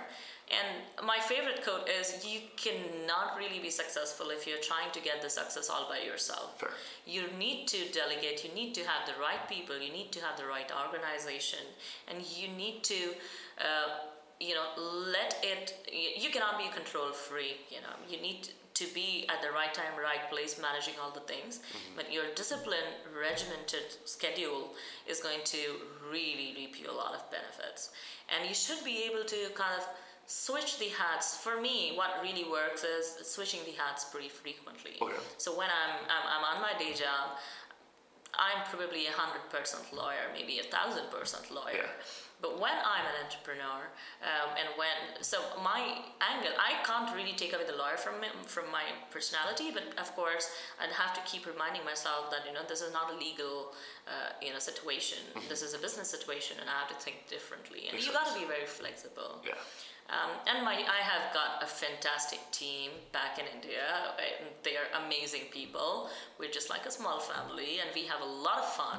And 0.51 1.07
my 1.07 1.19
favorite 1.21 1.65
quote 1.65 1.89
is 1.89 2.25
you 2.25 2.41
cannot 2.57 3.39
really 3.39 3.61
be 3.61 3.71
successful 3.71 4.27
if 4.29 4.47
you're 4.47 4.59
trying 4.61 4.91
to 4.93 5.01
get 5.01 5.23
the 5.23 5.31
success 5.31 5.71
all 5.71 5.89
by 5.89 6.01
yourself. 6.01 6.61
Fair. 6.61 6.71
You 7.07 7.23
need 7.39 7.67
to 7.69 7.79
delegate, 7.93 8.45
you 8.45 8.55
need 8.55 8.75
to 8.75 8.83
have 8.83 9.07
the 9.07 9.19
right 9.21 9.49
people, 9.49 9.79
you 9.79 9.93
need 9.93 10.13
to 10.13 10.21
have 10.21 10.37
the 10.37 10.47
right 10.47 10.71
organization, 10.87 11.61
and 12.09 12.23
you 12.37 12.49
need 12.49 12.85
to, 12.85 13.15
uh, 13.59 13.89
you 14.39 14.55
know, 14.55 14.67
let 14.77 15.39
it, 15.43 15.89
you, 15.91 16.25
you 16.25 16.31
cannot 16.31 16.59
be 16.59 16.67
a 16.67 16.73
control 16.73 17.13
freak, 17.13 17.67
you 17.71 17.81
know, 17.81 17.95
you 18.09 18.21
need 18.21 18.49
to 18.75 18.85
be 18.93 19.27
at 19.31 19.41
the 19.41 19.51
right 19.53 19.73
time, 19.73 19.95
right 20.03 20.29
place, 20.31 20.61
managing 20.61 20.95
all 21.01 21.13
the 21.13 21.21
things. 21.21 21.61
But 21.95 22.13
your 22.13 22.25
disciplined, 22.35 22.91
regimented 23.17 23.87
schedule 24.05 24.75
is 25.07 25.21
going 25.21 25.41
to 25.45 25.59
really 26.11 26.55
reap 26.57 26.81
you 26.81 26.91
a 26.91 26.93
lot 26.93 27.15
of 27.15 27.23
benefits. 27.31 27.91
And 28.35 28.49
you 28.49 28.55
should 28.55 28.85
be 28.85 29.05
able 29.09 29.25
to 29.25 29.37
kind 29.55 29.79
of 29.79 29.87
switch 30.27 30.79
the 30.79 30.89
hats. 30.89 31.37
For 31.37 31.61
me, 31.61 31.93
what 31.95 32.23
really 32.23 32.45
works 32.51 32.85
is 32.85 33.27
switching 33.27 33.61
the 33.65 33.73
hats 33.73 34.05
pretty 34.05 34.29
frequently. 34.29 34.93
Okay. 35.01 35.13
So 35.39 35.57
when 35.57 35.69
I'm, 35.69 36.05
I'm, 36.05 36.25
I'm 36.35 36.57
on 36.57 36.63
my 36.63 36.79
day 36.79 36.93
job, 36.95 37.39
I'm 38.39 38.67
probably 38.67 39.07
a 39.07 39.13
hundred 39.13 39.49
percent 39.51 39.93
lawyer, 39.93 40.27
maybe 40.33 40.59
a 40.59 40.65
thousand 40.65 41.11
percent 41.11 41.51
lawyer. 41.51 41.87
Yeah. 41.87 42.43
But 42.43 42.61
when 42.61 42.75
I'm 42.75 43.07
an 43.07 43.17
entrepreneur, 43.25 43.89
um, 44.21 44.51
and 44.59 44.69
when 44.77 45.23
so 45.23 45.39
my 45.63 46.03
angle, 46.21 46.53
I 46.59 46.83
can't 46.85 47.09
really 47.15 47.33
take 47.33 47.55
away 47.55 47.65
the 47.65 47.77
lawyer 47.77 47.97
from 47.97 48.15
from 48.47 48.71
my 48.71 48.85
personality. 49.11 49.71
But 49.73 49.85
of 49.99 50.15
course, 50.15 50.51
I'd 50.81 50.93
have 50.93 51.15
to 51.15 51.23
keep 51.31 51.47
reminding 51.47 51.85
myself 51.85 52.31
that 52.33 52.43
you 52.47 52.53
know 52.53 52.67
this 52.69 52.83
is 52.83 52.93
not 52.93 53.13
a 53.15 53.17
legal 53.17 53.73
uh, 54.09 54.35
you 54.43 54.53
know 54.53 54.59
situation. 54.59 55.19
Mm-hmm. 55.31 55.49
This 55.49 55.63
is 55.63 55.73
a 55.75 55.79
business 55.79 56.11
situation, 56.11 56.59
and 56.61 56.69
I 56.69 56.75
have 56.81 56.91
to 56.91 56.99
think 56.99 57.29
differently. 57.29 57.87
And 57.87 57.95
Makes 57.95 58.07
you 58.07 58.13
got 58.13 58.27
to 58.27 58.37
be 58.39 58.47
very 58.47 58.67
flexible. 58.67 59.41
Yeah. 59.47 59.55
Um, 60.11 60.31
and 60.47 60.65
my, 60.65 60.75
I 60.75 61.01
have 61.03 61.33
got 61.33 61.63
a 61.63 61.67
fantastic 61.67 62.39
team 62.53 62.91
back 63.13 63.39
in 63.39 63.47
India. 63.55 64.13
They 64.63 64.77
are 64.77 64.89
amazing 65.05 65.49
people. 65.51 66.11
We're 66.39 66.51
just 66.51 66.69
like 66.69 66.85
a 66.87 66.91
small 66.91 67.21
family, 67.21 67.81
and 67.81 67.89
we 67.95 68.05
have 68.07 68.21
a 68.21 68.31
lot 68.47 68.59
of 68.59 68.69
fun. 68.73 68.99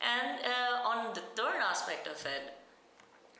And 0.00 0.38
uh, 0.44 0.88
on 0.88 1.14
the 1.14 1.22
third 1.34 1.60
aspect 1.64 2.06
of 2.06 2.20
it, 2.26 2.52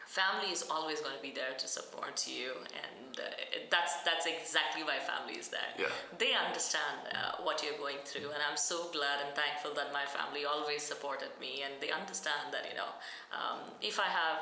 family 0.06 0.50
is 0.50 0.64
always 0.70 1.00
going 1.00 1.14
to 1.14 1.20
be 1.20 1.30
there 1.30 1.52
to 1.58 1.68
support 1.68 2.26
you 2.26 2.48
and 2.72 3.20
uh, 3.20 3.24
that's 3.70 4.00
that's 4.08 4.24
exactly 4.24 4.82
why 4.82 4.96
family 5.12 5.36
is 5.36 5.48
there 5.48 5.72
yeah. 5.78 5.92
they 6.16 6.32
understand 6.32 6.96
uh, 7.12 7.42
what 7.42 7.62
you're 7.62 7.76
going 7.76 8.00
through 8.04 8.28
and 8.34 8.40
i'm 8.48 8.56
so 8.56 8.88
glad 8.96 9.18
and 9.24 9.34
thankful 9.36 9.74
that 9.74 9.92
my 9.92 10.06
family 10.06 10.46
always 10.46 10.82
supported 10.82 11.28
me 11.38 11.52
and 11.64 11.74
they 11.82 11.90
understand 11.90 12.46
that 12.54 12.64
you 12.70 12.76
know 12.80 12.92
um, 13.38 13.58
if 13.82 14.00
i 14.00 14.08
have 14.22 14.38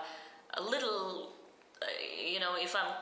a 0.60 0.62
little 0.62 1.32
you 2.32 2.40
know 2.40 2.54
if 2.58 2.74
i'm 2.74 2.92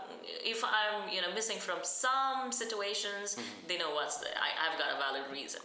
if 0.44 0.62
i'm 0.64 1.08
you 1.12 1.20
know 1.20 1.32
missing 1.35 1.58
from 1.58 1.78
some 1.82 2.50
situations 2.50 3.37
mm-hmm. 3.37 3.68
they 3.68 3.78
know 3.78 3.94
what's 3.94 4.18
the, 4.18 4.26
I, 4.26 4.70
i've 4.70 4.78
got 4.78 4.88
a 4.94 4.98
valid 4.98 5.30
reason 5.32 5.61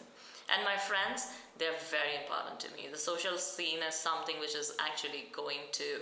and 0.54 0.63
my 0.63 0.78
friends 0.78 1.28
they're 1.58 1.72
very 1.89 2.15
important 2.24 2.60
to 2.62 2.67
me. 2.76 2.88
The 2.91 2.98
social 2.98 3.38
scene 3.38 3.80
is 3.88 3.96
something 3.96 4.39
which 4.39 4.56
is 4.56 4.74
actually 4.80 5.30
going 5.32 5.65
to 5.74 6.02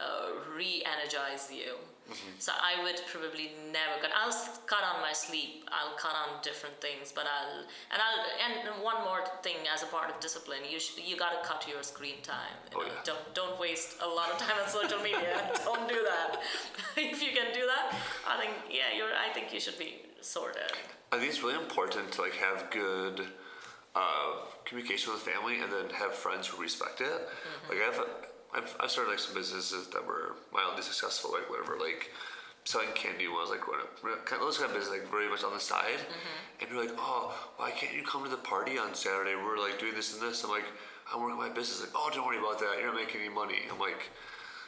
uh, 0.00 0.54
re-energize 0.56 1.50
you. 1.52 1.74
Mm-hmm. 2.04 2.36
So 2.38 2.52
I 2.52 2.82
would 2.84 3.00
probably 3.08 3.52
never 3.72 3.96
cut. 4.00 4.10
I'll 4.12 4.32
cut 4.66 4.84
on 4.84 5.00
my 5.00 5.12
sleep. 5.12 5.64
I'll 5.72 5.96
cut 5.96 6.12
on 6.12 6.42
different 6.42 6.78
things, 6.80 7.12
but 7.12 7.24
I'll 7.24 7.64
and 7.92 7.98
I'll 7.98 8.20
and 8.44 8.82
one 8.82 9.02
more 9.04 9.24
thing 9.42 9.56
as 9.72 9.82
a 9.82 9.86
part 9.86 10.10
of 10.10 10.20
discipline, 10.20 10.60
you 10.68 10.78
sh- 10.78 11.00
you 11.02 11.16
got 11.16 11.32
to 11.32 11.48
cut 11.48 11.66
your 11.66 11.82
screen 11.82 12.20
time. 12.22 12.56
You 12.72 12.78
oh, 12.78 12.84
yeah. 12.84 12.92
Don't 13.04 13.34
don't 13.34 13.58
waste 13.58 13.96
a 14.02 14.06
lot 14.06 14.30
of 14.30 14.36
time 14.38 14.56
on 14.62 14.68
social 14.68 15.00
media. 15.00 15.50
don't 15.64 15.88
do 15.88 16.00
that. 16.04 16.42
if 16.96 17.22
you 17.22 17.32
can 17.32 17.54
do 17.54 17.64
that, 17.66 17.96
I 18.28 18.38
think 18.38 18.52
yeah, 18.68 18.92
you're. 18.96 19.14
I 19.14 19.32
think 19.32 19.52
you 19.52 19.60
should 19.60 19.78
be 19.78 20.02
sorted. 20.20 20.72
I 21.10 21.18
think 21.18 21.30
it's 21.30 21.42
really 21.42 21.56
important 21.56 22.12
to 22.12 22.22
like 22.22 22.36
have 22.36 22.70
good 22.70 23.26
uh, 23.94 24.44
communication 24.64 25.12
with 25.12 25.22
family 25.22 25.60
and 25.60 25.72
then 25.72 25.88
have 25.90 26.12
friends 26.12 26.48
who 26.48 26.60
respect 26.60 27.00
it. 27.00 27.06
Mm-hmm. 27.06 27.68
Like 27.70 27.78
I've, 27.88 28.00
I've, 28.54 28.76
I've 28.80 28.90
started 28.90 29.10
like 29.10 29.18
some 29.18 29.34
businesses 29.34 29.88
that 29.88 30.06
were 30.06 30.36
mildly 30.52 30.82
successful, 30.82 31.32
like 31.32 31.50
whatever, 31.50 31.76
like 31.78 32.10
selling 32.64 32.88
candy 32.94 33.28
when 33.28 33.36
I 33.36 33.40
was 33.40 33.50
like 33.50 33.66
when 33.68 34.14
kind 34.24 34.40
of 34.40 34.46
those 34.48 34.58
kind 34.58 34.70
of 34.70 34.76
business 34.76 34.98
like 34.98 35.10
very 35.10 35.28
much 35.28 35.44
on 35.44 35.52
the 35.52 35.60
side. 35.60 36.00
Mm-hmm. 36.00 36.60
And 36.60 36.70
you're 36.70 36.80
like, 36.80 36.94
oh, 36.98 37.34
why 37.56 37.70
can't 37.70 37.94
you 37.94 38.02
come 38.02 38.24
to 38.24 38.30
the 38.30 38.38
party 38.38 38.78
on 38.78 38.94
Saturday? 38.94 39.34
We're 39.34 39.58
like 39.58 39.78
doing 39.78 39.94
this 39.94 40.14
and 40.14 40.22
this. 40.22 40.44
I'm 40.44 40.50
like, 40.50 40.64
I'm 41.12 41.20
working 41.20 41.38
my 41.38 41.50
business. 41.50 41.80
Like, 41.80 41.90
oh, 41.94 42.10
don't 42.12 42.26
worry 42.26 42.38
about 42.38 42.58
that. 42.60 42.76
You're 42.78 42.88
not 42.88 42.96
making 42.96 43.20
any 43.20 43.32
money. 43.32 43.58
I'm 43.70 43.78
like, 43.78 44.10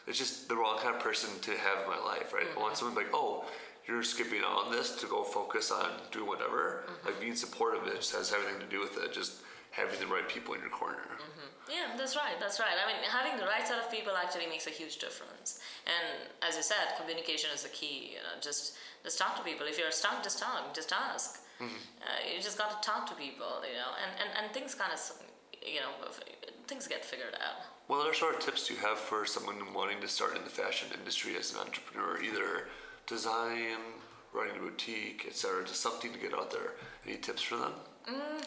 it's 0.06 0.18
just 0.18 0.48
the 0.48 0.56
wrong 0.56 0.78
kind 0.78 0.94
of 0.94 1.00
person 1.00 1.30
to 1.40 1.50
have 1.52 1.84
in 1.84 1.88
my 1.88 1.98
life, 1.98 2.32
right? 2.32 2.44
Mm-hmm. 2.44 2.58
I 2.58 2.62
want 2.62 2.76
someone 2.76 2.96
like, 2.96 3.12
oh, 3.14 3.46
you're 3.88 4.02
skipping 4.02 4.42
on 4.42 4.72
this 4.72 4.96
to 4.96 5.06
go 5.06 5.22
focus 5.22 5.70
on 5.70 5.90
doing 6.10 6.26
whatever. 6.26 6.84
Mm-hmm. 6.84 7.06
Like 7.06 7.20
being 7.20 7.36
supportive, 7.36 7.86
it 7.86 7.96
just 7.96 8.14
has 8.14 8.32
everything 8.32 8.60
to 8.60 8.66
do 8.66 8.80
with 8.80 8.98
it. 8.98 9.12
Just 9.12 9.42
having 9.76 10.00
the 10.00 10.06
right 10.06 10.26
people 10.28 10.54
in 10.54 10.60
your 10.60 10.70
corner. 10.70 11.04
Mm-hmm. 11.20 11.70
Yeah, 11.70 11.92
that's 11.98 12.16
right. 12.16 12.40
That's 12.40 12.58
right. 12.58 12.72
I 12.72 12.84
mean, 12.88 12.96
having 13.04 13.38
the 13.38 13.44
right 13.44 13.66
set 13.68 13.78
of 13.78 13.90
people 13.90 14.14
actually 14.16 14.46
makes 14.46 14.66
a 14.66 14.70
huge 14.70 14.96
difference. 14.96 15.60
And 15.84 16.32
as 16.40 16.56
you 16.56 16.62
said, 16.62 16.96
communication 16.98 17.50
is 17.54 17.62
the 17.62 17.68
key. 17.68 18.16
You 18.16 18.22
know, 18.24 18.40
just 18.40 18.76
just 19.04 19.18
talk 19.18 19.36
to 19.36 19.42
people. 19.42 19.66
If 19.66 19.78
you're 19.78 19.90
stuck, 19.92 20.22
just 20.22 20.38
talk. 20.38 20.74
Just 20.74 20.92
ask. 20.92 21.42
Mm-hmm. 21.60 21.82
Uh, 22.00 22.34
you 22.34 22.40
just 22.40 22.56
got 22.56 22.70
to 22.70 22.80
talk 22.88 23.06
to 23.10 23.14
people. 23.14 23.60
You 23.68 23.76
know, 23.76 23.92
and 24.02 24.12
and, 24.20 24.30
and 24.38 24.54
things 24.54 24.74
kind 24.74 24.92
of 24.92 25.00
you 25.60 25.80
know 25.80 25.92
things 26.66 26.86
get 26.88 27.04
figured 27.04 27.34
out. 27.34 27.60
Well, 27.88 28.00
what 28.00 28.16
sort 28.16 28.34
of 28.34 28.40
tips 28.40 28.66
do 28.66 28.74
you 28.74 28.80
have 28.80 28.98
for 28.98 29.26
someone 29.26 29.56
wanting 29.72 30.00
to 30.00 30.08
start 30.08 30.36
in 30.36 30.42
the 30.42 30.50
fashion 30.50 30.88
industry 30.98 31.36
as 31.38 31.52
an 31.52 31.60
entrepreneur, 31.60 32.20
either 32.20 32.66
design, 33.06 33.78
running 34.34 34.56
a 34.56 34.58
boutique, 34.58 35.24
etc. 35.28 35.64
Just 35.64 35.80
something 35.80 36.12
to 36.12 36.18
get 36.18 36.34
out 36.34 36.50
there. 36.50 36.72
Any 37.06 37.18
tips 37.18 37.42
for 37.42 37.56
them? 37.56 37.72
Mm, 38.08 38.44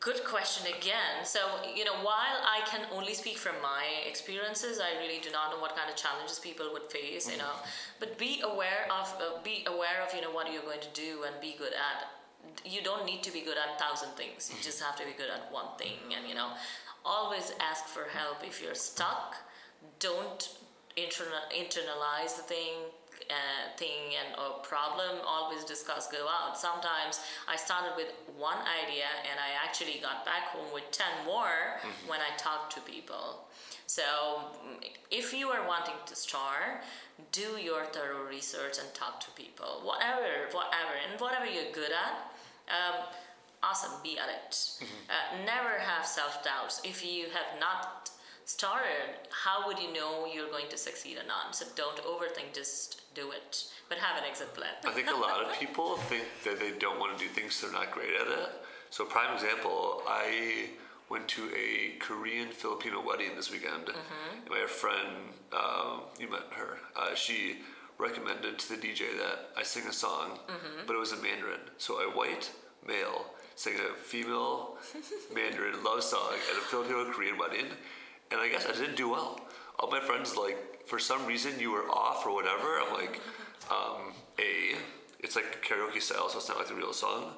good 0.00 0.24
question 0.24 0.66
again. 0.66 1.24
So, 1.24 1.40
you 1.74 1.84
know, 1.84 1.94
while 2.02 2.38
I 2.44 2.60
can 2.66 2.82
only 2.92 3.14
speak 3.14 3.36
from 3.36 3.54
my 3.62 3.84
experiences, 4.08 4.80
I 4.80 4.98
really 5.00 5.20
do 5.20 5.30
not 5.30 5.50
know 5.50 5.60
what 5.60 5.76
kind 5.76 5.90
of 5.90 5.96
challenges 5.96 6.38
people 6.38 6.66
would 6.72 6.90
face, 6.90 7.30
you 7.30 7.38
know. 7.38 7.54
But 8.00 8.18
be 8.18 8.40
aware 8.42 8.86
of 8.90 9.14
uh, 9.20 9.42
be 9.42 9.64
aware 9.66 10.02
of, 10.06 10.14
you 10.14 10.20
know, 10.20 10.30
what 10.30 10.52
you're 10.52 10.62
going 10.62 10.80
to 10.80 10.92
do 10.94 11.24
and 11.24 11.34
be 11.40 11.54
good 11.58 11.72
at. 11.72 12.08
You 12.64 12.82
don't 12.82 13.06
need 13.06 13.22
to 13.22 13.32
be 13.32 13.40
good 13.40 13.56
at 13.56 13.78
thousand 13.78 14.10
things. 14.16 14.50
You 14.54 14.62
just 14.62 14.82
have 14.82 14.96
to 14.96 15.04
be 15.04 15.12
good 15.16 15.30
at 15.30 15.50
one 15.52 15.76
thing 15.78 16.14
and, 16.16 16.28
you 16.28 16.34
know, 16.34 16.50
always 17.04 17.52
ask 17.60 17.86
for 17.86 18.04
help 18.10 18.46
if 18.46 18.62
you're 18.62 18.74
stuck. 18.74 19.36
Don't 19.98 20.56
internal, 20.96 21.40
internalize 21.54 22.36
the 22.36 22.42
thing 22.42 22.74
uh, 23.30 23.76
thing 23.76 24.14
and 24.20 24.34
a 24.38 24.62
problem 24.62 25.18
always 25.26 25.64
discuss 25.64 26.08
go 26.08 26.26
out. 26.28 26.58
Sometimes 26.58 27.20
i 27.48 27.56
started 27.56 27.92
with 27.96 28.12
one 28.36 28.58
idea 28.84 29.08
and 29.28 29.38
i 29.38 29.50
actually 29.64 29.98
got 30.00 30.24
back 30.24 30.44
home 30.48 30.66
with 30.72 30.90
10 30.90 31.06
more 31.26 31.78
mm-hmm. 31.78 32.08
when 32.08 32.20
i 32.20 32.36
talked 32.36 32.74
to 32.74 32.80
people. 32.80 33.46
So 33.86 34.02
if 35.10 35.34
you 35.34 35.48
are 35.48 35.66
wanting 35.66 36.00
to 36.06 36.16
start 36.16 36.82
do 37.30 37.58
your 37.62 37.84
thorough 37.86 38.26
research 38.28 38.78
and 38.78 38.92
talk 38.92 39.20
to 39.20 39.30
people. 39.32 39.82
Whatever 39.84 40.50
whatever 40.52 40.94
and 41.08 41.20
whatever 41.20 41.46
you're 41.46 41.72
good 41.72 41.92
at 41.92 42.30
um, 42.68 43.06
awesome 43.62 43.92
be 44.02 44.18
at 44.18 44.28
it. 44.28 44.50
Mm-hmm. 44.52 44.84
uh, 45.10 45.44
never 45.44 45.78
have 45.78 46.06
self-doubts. 46.06 46.82
If 46.84 47.04
you 47.04 47.24
have 47.24 47.60
not 47.60 48.10
started, 48.44 49.28
how 49.30 49.66
would 49.66 49.78
you 49.78 49.92
know 49.92 50.26
you're 50.32 50.50
going 50.50 50.68
to 50.70 50.76
succeed 50.76 51.16
or 51.16 51.26
not? 51.26 51.54
So 51.54 51.66
don't 51.74 51.96
overthink, 52.04 52.54
just 52.54 53.02
do 53.14 53.30
it, 53.30 53.64
but 53.88 53.98
have 53.98 54.18
an 54.18 54.24
exit 54.28 54.52
plan. 54.54 54.74
I 54.84 54.92
think 54.92 55.08
a 55.08 55.14
lot 55.14 55.42
of 55.44 55.52
people 55.58 55.96
think 55.96 56.24
that 56.44 56.58
they 56.60 56.72
don't 56.78 56.98
want 56.98 57.16
to 57.16 57.24
do 57.24 57.30
things, 57.30 57.60
they're 57.60 57.72
not 57.72 57.90
great 57.90 58.14
at 58.20 58.26
it. 58.26 58.50
So, 58.90 59.04
prime 59.04 59.34
example, 59.34 60.02
I 60.06 60.68
went 61.08 61.26
to 61.28 61.50
a 61.56 61.98
Korean 61.98 62.48
Filipino 62.50 63.04
wedding 63.04 63.30
this 63.34 63.50
weekend. 63.50 63.86
Mm-hmm. 63.86 64.50
My 64.50 64.66
friend, 64.66 65.08
um, 65.52 66.02
you 66.18 66.30
met 66.30 66.44
her, 66.52 66.78
uh, 66.94 67.14
she 67.14 67.56
recommended 67.98 68.58
to 68.58 68.68
the 68.68 68.76
DJ 68.76 69.16
that 69.18 69.50
I 69.56 69.62
sing 69.62 69.84
a 69.88 69.92
song, 69.92 70.38
mm-hmm. 70.48 70.86
but 70.86 70.94
it 70.94 70.98
was 70.98 71.12
in 71.12 71.20
Mandarin. 71.22 71.60
So, 71.76 71.98
a 71.98 72.16
white 72.16 72.52
male 72.86 73.26
sang 73.56 73.74
a 73.74 73.96
female 73.96 74.76
Mandarin 75.34 75.82
love 75.82 76.02
song 76.02 76.32
at 76.32 76.56
a 76.56 76.60
Filipino 76.60 77.10
Korean 77.10 77.38
wedding 77.38 77.66
and 78.30 78.40
I 78.40 78.48
guess 78.48 78.66
I 78.66 78.72
didn't 78.72 78.96
do 78.96 79.10
well. 79.10 79.40
All 79.78 79.90
my 79.90 80.00
friends 80.00 80.36
like, 80.36 80.86
for 80.86 80.98
some 80.98 81.26
reason 81.26 81.58
you 81.58 81.70
were 81.70 81.88
off 81.90 82.26
or 82.26 82.34
whatever. 82.34 82.78
I'm 82.80 82.92
like, 82.92 83.20
um, 83.70 84.12
A, 84.38 84.76
it's 85.20 85.36
like 85.36 85.64
karaoke 85.64 86.00
style, 86.00 86.28
so 86.28 86.38
it's 86.38 86.48
not 86.48 86.58
like 86.58 86.68
the 86.68 86.74
real 86.74 86.92
song. 86.92 87.32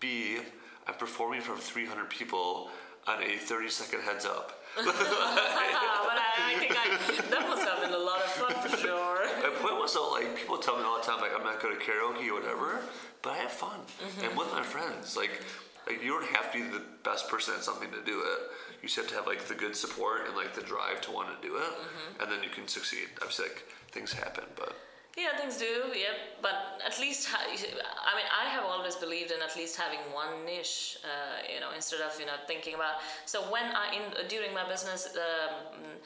B, 0.00 0.38
I'm 0.86 0.94
performing 0.94 1.40
for 1.40 1.56
300 1.56 2.10
people 2.10 2.70
on 3.06 3.22
a 3.22 3.36
30 3.36 3.68
second 3.68 4.02
heads 4.02 4.24
up. 4.24 4.62
but 4.76 4.94
I, 4.94 6.54
I 6.54 6.58
think 6.58 6.72
I, 6.76 7.30
that 7.30 7.48
was 7.48 7.60
have 7.60 7.82
been 7.82 7.94
a 7.94 7.98
lot 7.98 8.18
of 8.18 8.30
fun 8.30 8.54
for 8.68 8.76
sure. 8.76 9.24
My 9.42 9.50
point 9.60 9.76
was 9.76 9.94
though, 9.94 10.10
like 10.10 10.36
people 10.36 10.58
tell 10.58 10.76
me 10.76 10.84
all 10.84 10.98
the 10.98 11.04
time, 11.04 11.20
like 11.20 11.32
I'm 11.34 11.44
not 11.44 11.60
good 11.60 11.72
at 11.72 11.80
karaoke 11.80 12.28
or 12.28 12.34
whatever, 12.34 12.80
but 13.22 13.30
I 13.30 13.36
have 13.38 13.52
fun 13.52 13.80
mm-hmm. 13.80 14.26
and 14.26 14.38
with 14.38 14.52
my 14.52 14.62
friends. 14.62 15.16
Like, 15.16 15.42
like 15.86 16.02
you 16.02 16.10
don't 16.10 16.26
have 16.34 16.52
to 16.52 16.58
be 16.58 16.70
the 16.70 16.82
best 17.02 17.28
person 17.28 17.54
at 17.54 17.64
something 17.64 17.90
to 17.90 18.02
do 18.04 18.20
it 18.20 18.40
you 18.82 18.88
just 18.88 18.96
have 18.96 19.08
to 19.08 19.14
have 19.14 19.26
like 19.26 19.46
the 19.46 19.54
good 19.54 19.74
support 19.76 20.26
and 20.26 20.36
like 20.36 20.54
the 20.54 20.62
drive 20.62 21.00
to 21.02 21.10
want 21.10 21.28
to 21.28 21.48
do 21.48 21.56
it, 21.56 21.62
mm-hmm. 21.62 22.22
and 22.22 22.32
then 22.32 22.42
you 22.42 22.50
can 22.50 22.68
succeed. 22.68 23.08
Obviously, 23.20 23.46
like 23.46 23.64
things 23.90 24.12
happen, 24.12 24.44
but. 24.56 24.76
Yeah, 25.16 25.36
things 25.36 25.56
do. 25.56 25.64
Yep, 25.66 26.16
but 26.42 26.80
at 26.86 27.00
least 27.00 27.28
I 27.34 28.14
mean, 28.14 28.28
I 28.30 28.48
have 28.50 28.64
always 28.64 28.94
believed 28.94 29.32
in 29.32 29.42
at 29.42 29.56
least 29.56 29.74
having 29.76 29.98
one 30.12 30.44
niche. 30.46 30.98
Uh, 31.02 31.42
you 31.52 31.58
know, 31.58 31.70
instead 31.74 32.00
of 32.00 32.18
you 32.20 32.26
know 32.26 32.38
thinking 32.46 32.74
about. 32.74 32.96
So 33.26 33.42
when 33.50 33.64
I 33.64 33.96
in 33.96 34.28
during 34.28 34.54
my 34.54 34.68
business. 34.68 35.08
Um, 35.16 35.98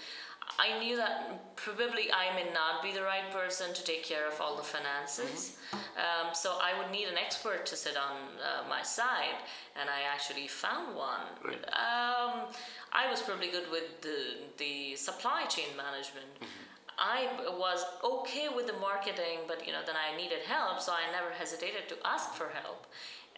I 0.59 0.79
knew 0.79 0.97
that 0.97 1.57
probably 1.57 2.13
I 2.13 2.35
may 2.35 2.53
not 2.53 2.83
be 2.83 2.93
the 2.93 3.03
right 3.03 3.31
person 3.33 3.75
to 3.75 3.85
take 3.85 4.05
care 4.05 4.27
of 4.29 4.41
all 4.41 4.57
the 4.57 4.63
finances. 4.63 5.57
Mm-hmm. 5.71 6.29
Um, 6.29 6.35
so 6.35 6.59
I 6.61 6.79
would 6.79 6.91
need 6.91 7.09
an 7.09 7.19
expert 7.19 7.67
to 7.67 7.77
sit 7.77 7.97
on 7.97 8.17
uh, 8.39 8.69
my 8.69 8.83
side, 8.83 9.39
and 9.79 9.89
I 9.89 10.03
actually 10.13 10.49
found 10.49 10.95
one. 10.97 11.27
Right. 11.45 11.65
Um, 11.69 12.49
I 12.93 13.11
was 13.11 13.23
probably 13.23 13.49
good 13.49 13.71
with 13.71 14.01
the, 14.03 14.37
the 14.59 14.97
supply 14.97 15.45
chain 15.47 15.77
management. 15.77 16.33
Mm-hmm. 16.37 16.73
I 16.99 17.29
was 17.59 17.85
okay 18.05 18.49
with 18.55 18.67
the 18.67 18.75
marketing, 18.75 19.41
but 19.49 19.67
you 19.67 19.73
know, 19.73 19.81
then 19.85 19.97
I 19.97 20.17
needed 20.17 20.41
help, 20.47 20.81
so 20.81 20.93
I 20.93 21.11
never 21.11 21.33
hesitated 21.33 21.89
to 21.89 21.97
ask 22.05 22.35
for 22.35 22.49
help. 22.63 22.87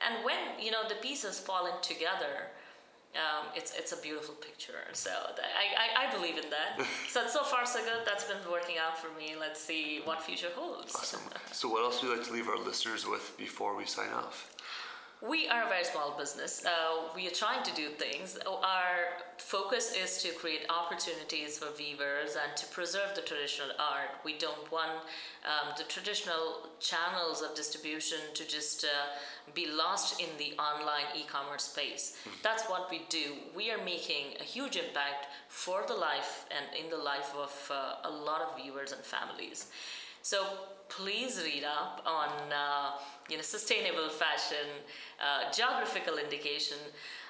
And 0.04 0.24
when 0.24 0.36
you 0.60 0.70
know 0.70 0.82
the 0.88 0.96
pieces 0.96 1.38
fall 1.38 1.66
in 1.66 1.80
together, 1.80 2.50
um, 3.14 3.46
it's 3.54 3.72
it's 3.76 3.92
a 3.92 3.96
beautiful 3.96 4.34
picture. 4.34 4.82
So 4.92 5.10
that, 5.36 5.50
I, 5.56 6.04
I, 6.04 6.08
I 6.08 6.16
believe 6.16 6.36
in 6.36 6.50
that. 6.50 6.86
so 7.08 7.26
so 7.28 7.42
far 7.42 7.64
so 7.66 7.80
good. 7.80 8.04
That's 8.04 8.24
been 8.24 8.36
working 8.50 8.76
out 8.78 8.98
for 8.98 9.08
me. 9.18 9.34
Let's 9.38 9.60
see 9.60 10.00
what 10.04 10.22
future 10.22 10.48
holds. 10.54 10.94
Awesome. 10.94 11.20
so 11.52 11.68
what 11.68 11.84
else 11.84 12.02
would 12.02 12.08
you 12.08 12.16
like 12.16 12.26
to 12.26 12.32
leave 12.32 12.48
our 12.48 12.58
listeners 12.58 13.06
with 13.06 13.34
before 13.38 13.76
we 13.76 13.84
sign 13.84 14.10
off? 14.12 14.50
We 15.26 15.48
are 15.48 15.64
a 15.64 15.68
very 15.68 15.84
small 15.84 16.14
business. 16.18 16.62
Uh, 16.66 17.08
we 17.16 17.26
are 17.26 17.30
trying 17.30 17.62
to 17.62 17.74
do 17.74 17.88
things. 17.88 18.36
Our 18.46 19.22
focus 19.38 19.94
is 19.96 20.22
to 20.22 20.32
create 20.32 20.66
opportunities 20.68 21.56
for 21.56 21.68
weavers 21.78 22.36
and 22.36 22.54
to 22.58 22.66
preserve 22.66 23.14
the 23.14 23.22
traditional 23.22 23.70
art. 23.78 24.10
We 24.22 24.36
don't 24.36 24.70
want 24.70 24.90
um, 24.90 25.72
the 25.78 25.84
traditional 25.84 26.68
channels 26.78 27.40
of 27.40 27.54
distribution 27.54 28.18
to 28.34 28.46
just 28.46 28.84
uh, 28.84 29.16
be 29.54 29.66
lost 29.66 30.20
in 30.20 30.28
the 30.36 30.52
online 30.60 31.06
e 31.16 31.24
commerce 31.26 31.64
space. 31.64 32.16
Mm-hmm. 32.20 32.36
That's 32.42 32.64
what 32.64 32.90
we 32.90 33.02
do. 33.08 33.32
We 33.56 33.70
are 33.70 33.82
making 33.82 34.36
a 34.40 34.44
huge 34.44 34.76
impact 34.76 35.28
for 35.48 35.84
the 35.86 35.94
life 35.94 36.44
and 36.50 36.66
in 36.78 36.90
the 36.90 37.02
life 37.02 37.32
of 37.34 37.70
uh, 37.70 38.06
a 38.08 38.10
lot 38.10 38.42
of 38.42 38.60
viewers 38.60 38.92
and 38.92 39.02
families. 39.02 39.68
So 40.24 40.42
please 40.88 41.38
read 41.44 41.64
up 41.64 42.00
on 42.06 42.30
uh, 42.50 42.92
you 43.28 43.36
know 43.36 43.42
sustainable 43.42 44.08
fashion, 44.08 44.66
uh, 45.20 45.52
geographical 45.52 46.16
indication. 46.16 46.78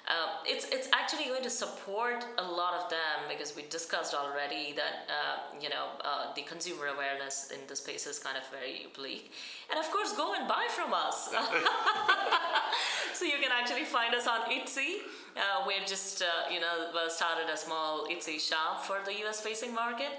Uh, 0.07 0.47
it's 0.47 0.67
it's 0.71 0.89
actually 0.93 1.25
going 1.25 1.43
to 1.43 1.51
support 1.51 2.25
a 2.39 2.43
lot 2.43 2.75
of 2.75 2.89
them 2.91 3.19
because 3.29 3.57
we 3.57 3.63
discussed 3.63 4.15
already 4.15 4.73
that 4.77 5.11
uh, 5.11 5.59
you 5.61 5.71
know 5.71 5.87
uh, 6.05 6.33
the 6.37 6.43
consumer 6.43 6.87
awareness 6.87 7.51
in 7.53 7.59
the 7.67 7.75
space 7.75 8.07
is 8.07 8.21
kind 8.21 8.37
of 8.37 8.47
very 8.51 8.87
bleak, 8.95 9.33
and 9.71 9.81
of 9.81 9.91
course 9.91 10.13
go 10.13 10.35
and 10.35 10.47
buy 10.47 10.69
from 10.71 10.95
us. 10.95 11.31
so 13.13 13.25
you 13.25 13.39
can 13.43 13.51
actually 13.51 13.85
find 13.85 14.15
us 14.15 14.29
on 14.29 14.43
Etsy. 14.43 15.03
Uh, 15.37 15.67
we've 15.67 15.85
just 15.85 16.23
you 16.49 16.61
know 16.61 17.09
started 17.09 17.51
a 17.53 17.57
small 17.57 18.07
Etsy 18.07 18.39
shop 18.39 18.85
for 18.85 18.99
the 19.05 19.15
U.S. 19.25 19.41
facing 19.41 19.75
market. 19.75 20.13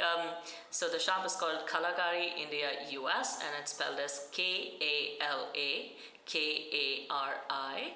Um, 0.00 0.28
so 0.70 0.88
the 0.88 0.98
shop 0.98 1.24
is 1.26 1.34
called 1.34 1.66
Kalakari 1.68 2.32
India 2.40 2.68
US 3.02 3.40
and 3.40 3.50
it's 3.60 3.72
spelled 3.72 3.98
as 3.98 4.28
K 4.32 4.72
A 4.80 5.22
L 5.22 5.48
A 5.54 5.92
K 6.24 6.38
A 6.72 7.12
R 7.12 7.34
I 7.50 7.92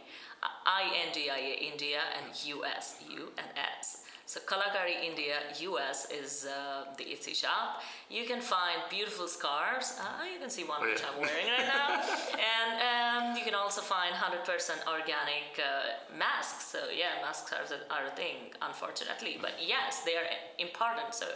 I 0.67 0.83
N 1.07 1.13
D 1.15 1.31
I 1.31 1.39
A 1.39 1.73
India 1.73 2.01
and 2.19 2.27
US 2.47 2.97
U 3.09 3.33
and 3.39 3.47
S. 3.57 4.03
So 4.27 4.41
Kalakari 4.41 5.07
India 5.07 5.39
US 5.71 6.11
is 6.11 6.47
uh, 6.47 6.85
the 6.99 7.05
Etsy 7.05 7.35
shop. 7.35 7.81
You 8.11 8.25
can 8.25 8.41
find 8.41 8.79
beautiful 8.91 9.29
scarves. 9.29 9.97
Uh, 10.01 10.25
you 10.25 10.41
can 10.41 10.51
see 10.51 10.65
one 10.65 10.83
which 10.83 11.01
I'm 11.07 11.21
wearing 11.21 11.47
right 11.47 11.69
now. 11.69 12.03
and 12.53 12.71
um, 12.91 13.37
you 13.37 13.45
can 13.45 13.55
also 13.55 13.81
find 13.81 14.13
100% 14.13 14.43
organic 14.89 15.55
uh, 15.63 16.19
masks. 16.19 16.67
So 16.67 16.91
yeah, 16.91 17.23
masks 17.23 17.53
are, 17.53 17.65
are 17.89 18.07
a 18.07 18.11
thing, 18.11 18.51
unfortunately. 18.61 19.39
But 19.41 19.55
yes, 19.65 20.03
they 20.03 20.17
are 20.17 20.27
important. 20.59 21.15
So 21.15 21.27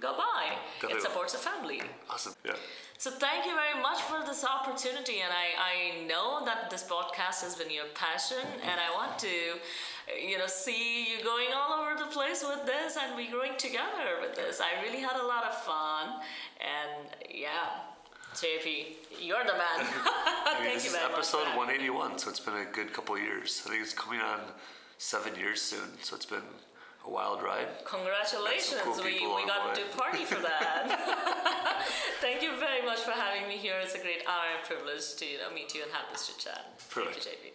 go 0.00 0.12
by. 0.16 0.56
Definitely. 0.80 0.98
It 0.98 1.02
supports 1.02 1.34
a 1.34 1.38
family. 1.38 1.80
Awesome. 2.10 2.34
Yeah. 2.44 2.52
So 2.98 3.10
thank 3.10 3.44
you 3.44 3.52
very 3.54 3.80
much 3.82 4.00
for 4.02 4.24
this 4.24 4.42
opportunity, 4.42 5.20
and 5.20 5.30
I, 5.30 6.00
I 6.00 6.06
know 6.06 6.44
that 6.46 6.70
this 6.70 6.82
podcast 6.82 7.42
has 7.42 7.54
been 7.54 7.70
your 7.70 7.84
passion, 7.94 8.38
mm-hmm. 8.38 8.68
and 8.68 8.80
I 8.80 8.90
want 8.94 9.18
to, 9.18 9.28
you 10.26 10.38
know, 10.38 10.46
see 10.46 11.10
you 11.12 11.22
going 11.22 11.48
all 11.54 11.78
over 11.78 11.98
the 11.98 12.06
place 12.06 12.42
with 12.46 12.64
this, 12.64 12.96
and 12.96 13.14
we 13.14 13.28
growing 13.28 13.56
together 13.58 14.16
with 14.22 14.34
this. 14.34 14.62
I 14.62 14.82
really 14.82 15.00
had 15.00 15.20
a 15.20 15.26
lot 15.26 15.44
of 15.44 15.54
fun, 15.62 16.20
and 16.60 17.08
yeah. 17.30 17.84
JP, 18.34 18.96
you're 19.22 19.44
the 19.44 19.52
man. 19.54 19.80
I 19.80 20.60
mean, 20.60 20.72
Thank 20.72 20.84
you 20.84 20.90
very 20.90 21.04
episode 21.04 21.44
much. 21.44 21.48
Episode 21.48 21.56
181, 21.56 22.18
so 22.18 22.28
it's 22.28 22.40
been 22.40 22.56
a 22.56 22.66
good 22.66 22.92
couple 22.92 23.18
years. 23.18 23.62
I 23.64 23.70
think 23.70 23.82
it's 23.82 23.94
coming 23.94 24.20
on 24.20 24.40
seven 24.98 25.34
years 25.36 25.62
soon, 25.62 25.88
so 26.02 26.16
it's 26.16 26.26
been 26.26 26.42
a 27.06 27.10
wild 27.10 27.42
ride. 27.42 27.68
Congratulations, 27.84 28.80
cool 28.82 28.96
we, 29.04 29.14
we 29.14 29.46
got 29.46 29.74
to 29.74 29.80
do 29.80 29.86
party 29.96 30.24
for 30.24 30.40
that. 30.40 31.84
Thank 32.20 32.42
you 32.42 32.56
very 32.58 32.84
much 32.84 33.00
for 33.00 33.12
having 33.12 33.48
me 33.48 33.56
here. 33.56 33.74
It's 33.82 33.94
a 33.94 33.98
great 33.98 34.24
honor 34.26 34.56
and 34.58 34.66
privilege 34.66 35.14
to 35.16 35.26
you 35.26 35.38
know, 35.38 35.54
meet 35.54 35.74
you 35.74 35.82
and 35.82 35.92
have 35.92 36.06
this 36.12 36.26
chit 36.26 36.38
chat. 36.38 36.74
Thank 36.78 37.16
you, 37.16 37.22
JP. 37.22 37.52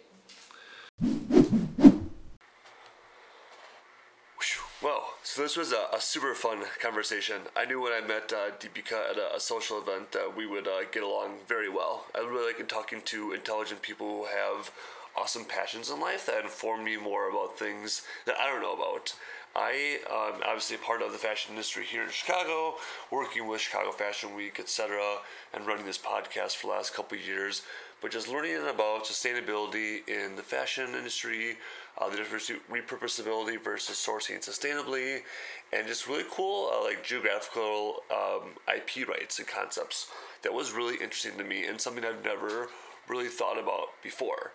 Well, 4.82 5.14
so 5.22 5.42
this 5.42 5.56
was 5.56 5.70
a, 5.70 5.86
a, 5.94 6.00
super 6.00 6.34
fun 6.34 6.64
conversation. 6.80 7.42
I 7.54 7.66
knew 7.66 7.80
when 7.80 7.92
I 7.92 8.00
met 8.04 8.32
uh, 8.32 8.50
Deepika 8.58 9.10
at 9.10 9.16
a, 9.16 9.36
a, 9.36 9.38
social 9.38 9.78
event 9.78 10.10
that 10.10 10.36
we 10.36 10.44
would 10.44 10.66
uh, 10.66 10.80
get 10.90 11.04
along 11.04 11.36
very 11.46 11.68
well. 11.68 12.06
I 12.16 12.18
really 12.18 12.52
like 12.52 12.66
talking 12.66 13.00
to 13.04 13.30
intelligent 13.30 13.80
people 13.80 14.08
who 14.08 14.24
have 14.24 14.72
awesome 15.16 15.44
passions 15.44 15.90
in 15.90 16.00
life 16.00 16.26
that 16.26 16.42
inform 16.42 16.84
me 16.84 16.96
more 16.96 17.30
about 17.30 17.58
things 17.58 18.02
that 18.26 18.34
I 18.40 18.50
don't 18.50 18.62
know 18.62 18.74
about. 18.74 19.14
I 19.54 19.98
am 20.10 20.34
um, 20.36 20.40
obviously 20.46 20.78
part 20.78 21.02
of 21.02 21.12
the 21.12 21.18
fashion 21.18 21.52
industry 21.52 21.84
here 21.84 22.02
in 22.02 22.10
Chicago, 22.10 22.76
working 23.10 23.46
with 23.46 23.60
Chicago 23.60 23.90
Fashion 23.92 24.34
Week, 24.34 24.58
etc., 24.58 24.98
and 25.52 25.66
running 25.66 25.84
this 25.84 25.98
podcast 25.98 26.56
for 26.56 26.68
the 26.68 26.72
last 26.72 26.94
couple 26.94 27.18
years. 27.18 27.62
But 28.00 28.12
just 28.12 28.28
learning 28.28 28.56
about 28.68 29.04
sustainability 29.04 30.08
in 30.08 30.36
the 30.36 30.42
fashion 30.42 30.94
industry, 30.94 31.58
uh, 31.98 32.08
the 32.08 32.16
difference 32.16 32.48
between 32.48 32.82
repurposability 32.82 33.62
versus 33.62 33.96
sourcing 33.96 34.38
sustainably, 34.40 35.20
and 35.72 35.86
just 35.86 36.08
really 36.08 36.24
cool 36.30 36.70
uh, 36.72 36.82
like 36.82 37.04
geographical 37.04 38.02
um, 38.10 38.52
IP 38.74 39.06
rights 39.06 39.38
and 39.38 39.46
concepts. 39.46 40.10
That 40.42 40.54
was 40.54 40.72
really 40.72 40.94
interesting 40.94 41.36
to 41.36 41.44
me 41.44 41.66
and 41.66 41.78
something 41.78 42.04
I've 42.04 42.24
never 42.24 42.68
really 43.06 43.28
thought 43.28 43.58
about 43.58 43.88
before. 44.02 44.52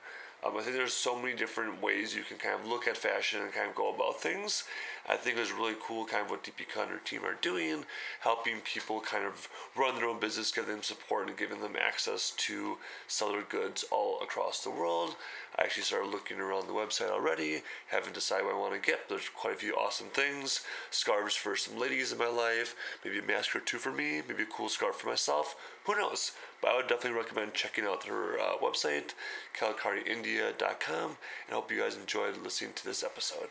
Um, 0.48 0.58
I 0.58 0.62
think 0.62 0.76
there's 0.76 0.94
so 0.94 1.20
many 1.20 1.36
different 1.36 1.82
ways 1.82 2.16
you 2.16 2.24
can 2.24 2.38
kind 2.38 2.60
of 2.60 2.68
look 2.68 2.88
at 2.88 2.98
fashion 2.98 3.42
and 3.42 3.52
kind 3.52 3.70
of 3.70 3.76
go 3.76 3.94
about 3.94 4.22
things. 4.22 4.64
I 5.10 5.16
think 5.16 5.38
it 5.38 5.40
was 5.40 5.52
really 5.52 5.76
cool 5.82 6.06
kind 6.06 6.26
of 6.26 6.30
what 6.32 6.44
Deepika 6.44 6.82
and 6.82 6.92
her 6.92 7.00
team 7.04 7.24
are 7.24 7.38
doing, 7.42 7.86
helping 8.20 8.60
people 8.62 9.00
kind 9.00 9.26
of 9.26 9.48
run 9.76 9.96
their 9.96 10.08
own 10.08 10.20
business, 10.20 10.52
giving 10.52 10.72
them 10.72 10.84
support 10.84 11.28
and 11.28 11.38
giving 11.38 11.62
them 11.62 11.76
access 11.80 12.32
to 12.38 12.78
sell 13.08 13.32
their 13.32 13.44
goods 13.44 13.86
all 13.92 14.22
across 14.22 14.64
the 14.64 14.70
world. 14.70 15.16
I 15.58 15.64
actually 15.64 15.84
started 15.84 16.12
looking 16.12 16.40
around 16.40 16.68
the 16.68 16.74
website 16.74 17.10
already, 17.10 17.62
haven't 17.88 18.14
decided 18.14 18.46
what 18.46 18.56
I 18.56 18.60
want 18.60 18.74
to 18.74 18.92
get. 18.92 19.10
There's 19.10 19.30
quite 19.30 19.54
a 19.54 19.58
few 19.58 19.74
awesome 19.74 20.08
things. 20.08 20.62
Scarves 20.92 21.36
for 21.36 21.56
some 21.56 21.80
ladies 21.80 22.12
in 22.12 22.18
my 22.18 22.28
life, 22.28 22.76
maybe 23.04 23.20
a 23.20 23.24
mask 23.24 23.56
or 23.56 23.60
two 23.60 23.78
for 23.78 23.92
me, 23.92 24.22
maybe 24.28 24.44
a 24.44 24.48
cool 24.48 24.70
scarf 24.70 24.98
for 24.98 25.08
myself. 25.08 25.56
Who 25.86 25.96
knows? 25.96 26.34
But 26.62 26.72
I 26.72 26.76
would 26.78 26.88
definitely 26.88 27.20
recommend 27.20 27.54
checking 27.54 27.86
out 27.86 28.06
her 28.06 28.40
uh, 28.40 28.58
website, 28.62 29.14
kalakariindia.com, 29.58 31.18
and 31.48 31.52
hope 31.52 31.72
you 31.72 31.80
guys 31.80 31.96
enjoyed 31.96 32.38
listening 32.44 32.74
to 32.76 32.86
this 32.86 33.04
episode. 33.04 33.50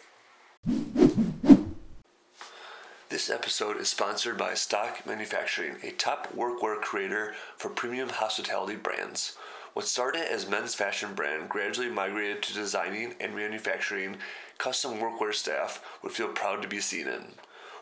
This 3.08 3.30
episode 3.30 3.76
is 3.76 3.88
sponsored 3.88 4.36
by 4.36 4.54
Stock 4.54 5.06
Manufacturing, 5.06 5.76
a 5.84 5.92
top 5.92 6.34
workwear 6.34 6.80
creator 6.80 7.34
for 7.56 7.68
premium 7.68 8.08
hospitality 8.08 8.74
brands. 8.74 9.36
What 9.74 9.86
started 9.86 10.22
as 10.32 10.48
men's 10.48 10.74
fashion 10.74 11.14
brand 11.14 11.48
gradually 11.48 11.88
migrated 11.88 12.42
to 12.42 12.54
designing 12.54 13.14
and 13.20 13.36
manufacturing 13.36 14.16
custom 14.58 14.98
workwear 14.98 15.32
staff 15.32 15.80
would 16.02 16.12
feel 16.12 16.28
proud 16.28 16.62
to 16.62 16.68
be 16.68 16.80
seen 16.80 17.06
in. 17.06 17.26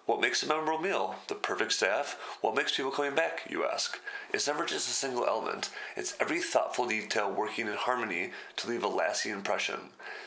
What 0.06 0.20
makes 0.20 0.42
a 0.42 0.46
memorable 0.46 0.82
meal? 0.82 1.14
The 1.28 1.34
perfect 1.34 1.72
staff? 1.72 2.18
What 2.42 2.54
makes 2.54 2.76
people 2.76 2.90
coming 2.90 3.14
back, 3.14 3.46
you 3.48 3.64
ask? 3.64 3.98
It's 4.34 4.46
never 4.46 4.66
just 4.66 4.90
a 4.90 4.92
single 4.92 5.26
element, 5.26 5.70
it's 5.96 6.14
every 6.20 6.42
thoughtful 6.42 6.86
detail 6.86 7.32
working 7.32 7.68
in 7.68 7.72
harmony 7.72 8.32
to 8.56 8.68
leave 8.68 8.84
a 8.84 8.88
lasting 8.88 9.32
impression. 9.32 9.80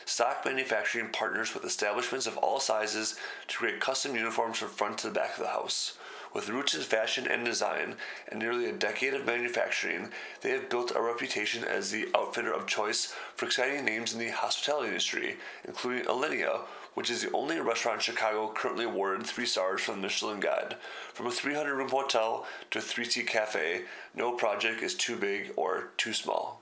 Stock 0.04 0.44
manufacturing 0.44 1.10
partners 1.10 1.54
with 1.54 1.64
establishments 1.64 2.26
of 2.26 2.36
all 2.38 2.58
sizes 2.58 3.14
to 3.46 3.56
create 3.56 3.78
custom 3.78 4.16
uniforms 4.16 4.58
from 4.58 4.68
front 4.68 4.98
to 4.98 5.08
the 5.08 5.14
back 5.14 5.34
of 5.36 5.44
the 5.44 5.50
house. 5.50 5.96
With 6.34 6.48
roots 6.48 6.74
in 6.74 6.82
fashion 6.82 7.28
and 7.28 7.44
design 7.44 7.94
and 8.28 8.40
nearly 8.40 8.68
a 8.68 8.72
decade 8.72 9.14
of 9.14 9.26
manufacturing, 9.26 10.10
they 10.40 10.50
have 10.50 10.68
built 10.68 10.92
a 10.94 11.00
reputation 11.00 11.62
as 11.62 11.90
the 11.90 12.08
outfitter 12.16 12.52
of 12.52 12.66
choice 12.66 13.14
for 13.36 13.46
exciting 13.46 13.84
names 13.84 14.12
in 14.12 14.18
the 14.18 14.30
hospitality 14.30 14.88
industry, 14.88 15.36
including 15.64 16.04
Alinea, 16.04 16.62
which 16.98 17.10
is 17.10 17.22
the 17.22 17.30
only 17.30 17.60
restaurant 17.60 17.98
in 17.98 18.02
Chicago 18.02 18.50
currently 18.52 18.84
awarded 18.84 19.24
three 19.24 19.46
stars 19.46 19.80
from 19.80 19.94
the 19.94 20.00
Michelin 20.00 20.40
Guide. 20.40 20.74
From 21.14 21.28
a 21.28 21.30
300 21.30 21.72
room 21.72 21.90
hotel 21.90 22.44
to 22.72 22.80
a 22.80 22.82
3C 22.82 23.24
cafe, 23.24 23.82
no 24.16 24.32
project 24.32 24.82
is 24.82 24.96
too 24.96 25.14
big 25.14 25.52
or 25.54 25.90
too 25.96 26.12
small. 26.12 26.60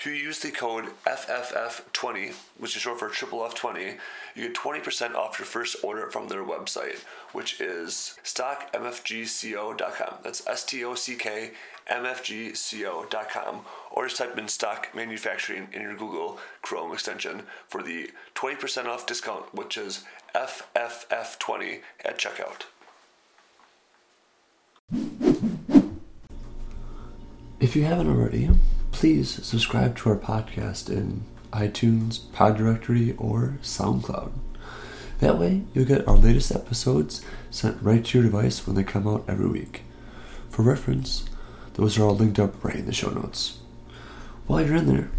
If 0.00 0.06
you 0.06 0.12
use 0.14 0.38
the 0.38 0.50
code 0.50 0.86
FFF20, 1.04 2.32
which 2.56 2.74
is 2.74 2.80
short 2.80 3.00
for 3.00 3.10
triple 3.10 3.40
F20, 3.40 3.98
you 4.34 4.44
get 4.48 4.54
20% 4.54 5.14
off 5.14 5.38
your 5.38 5.44
first 5.44 5.76
order 5.84 6.10
from 6.10 6.28
their 6.28 6.42
website, 6.42 7.00
which 7.34 7.60
is 7.60 8.16
stockmfgco.com. 8.24 10.14
That's 10.22 10.46
S 10.46 10.64
T 10.64 10.82
O 10.86 10.94
C 10.94 11.16
K 11.16 11.50
mfgco.com 11.90 13.60
or 13.90 14.06
just 14.06 14.16
type 14.16 14.38
in 14.38 14.48
stock 14.48 14.88
manufacturing 14.94 15.68
in 15.74 15.82
your 15.82 15.94
Google 15.94 16.38
Chrome 16.62 16.94
extension 16.94 17.42
for 17.68 17.82
the 17.82 18.10
20% 18.34 18.86
off 18.86 19.04
discount, 19.04 19.54
which 19.54 19.76
is 19.76 20.04
FFF20 20.34 21.80
at 22.06 22.18
checkout. 22.18 22.62
If 27.60 27.76
you 27.76 27.84
haven't 27.84 28.08
already, 28.08 28.48
please 29.00 29.42
subscribe 29.42 29.96
to 29.96 30.10
our 30.10 30.16
podcast 30.16 30.90
in 30.90 31.22
iTunes, 31.54 32.30
Pod 32.34 32.58
Directory, 32.58 33.14
or 33.16 33.56
SoundCloud. 33.62 34.30
That 35.20 35.38
way, 35.38 35.62
you'll 35.72 35.86
get 35.86 36.06
our 36.06 36.18
latest 36.18 36.52
episodes 36.52 37.24
sent 37.50 37.82
right 37.82 38.04
to 38.04 38.18
your 38.18 38.30
device 38.30 38.66
when 38.66 38.76
they 38.76 38.84
come 38.84 39.08
out 39.08 39.24
every 39.26 39.48
week. 39.48 39.84
For 40.50 40.60
reference, 40.60 41.24
those 41.76 41.98
are 41.98 42.04
all 42.04 42.14
linked 42.14 42.38
up 42.38 42.62
right 42.62 42.76
in 42.76 42.84
the 42.84 42.92
show 42.92 43.08
notes. 43.08 43.60
While 44.46 44.66
you're 44.66 44.76
in 44.76 44.86
there, 44.86 45.10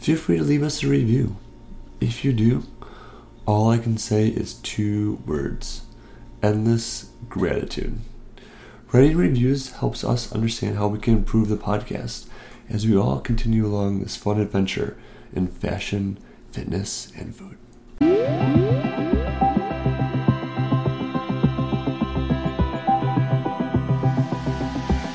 feel 0.00 0.16
free 0.16 0.38
to 0.38 0.42
leave 0.42 0.64
us 0.64 0.82
a 0.82 0.88
review. 0.88 1.36
If 2.00 2.24
you 2.24 2.32
do, 2.32 2.64
all 3.46 3.70
I 3.70 3.78
can 3.78 3.96
say 3.96 4.26
is 4.26 4.54
two 4.54 5.22
words 5.24 5.82
endless 6.42 7.10
gratitude. 7.28 8.00
Writing 8.90 9.16
reviews 9.16 9.70
helps 9.74 10.02
us 10.02 10.32
understand 10.32 10.78
how 10.78 10.88
we 10.88 10.98
can 10.98 11.18
improve 11.18 11.48
the 11.48 11.56
podcast 11.56 12.26
as 12.70 12.86
we 12.86 12.96
all 12.96 13.20
continue 13.20 13.66
along 13.66 14.00
this 14.00 14.16
fun 14.16 14.40
adventure 14.40 14.96
in 15.32 15.48
fashion, 15.48 16.18
fitness, 16.52 17.12
and 17.16 17.34
food. 17.34 19.19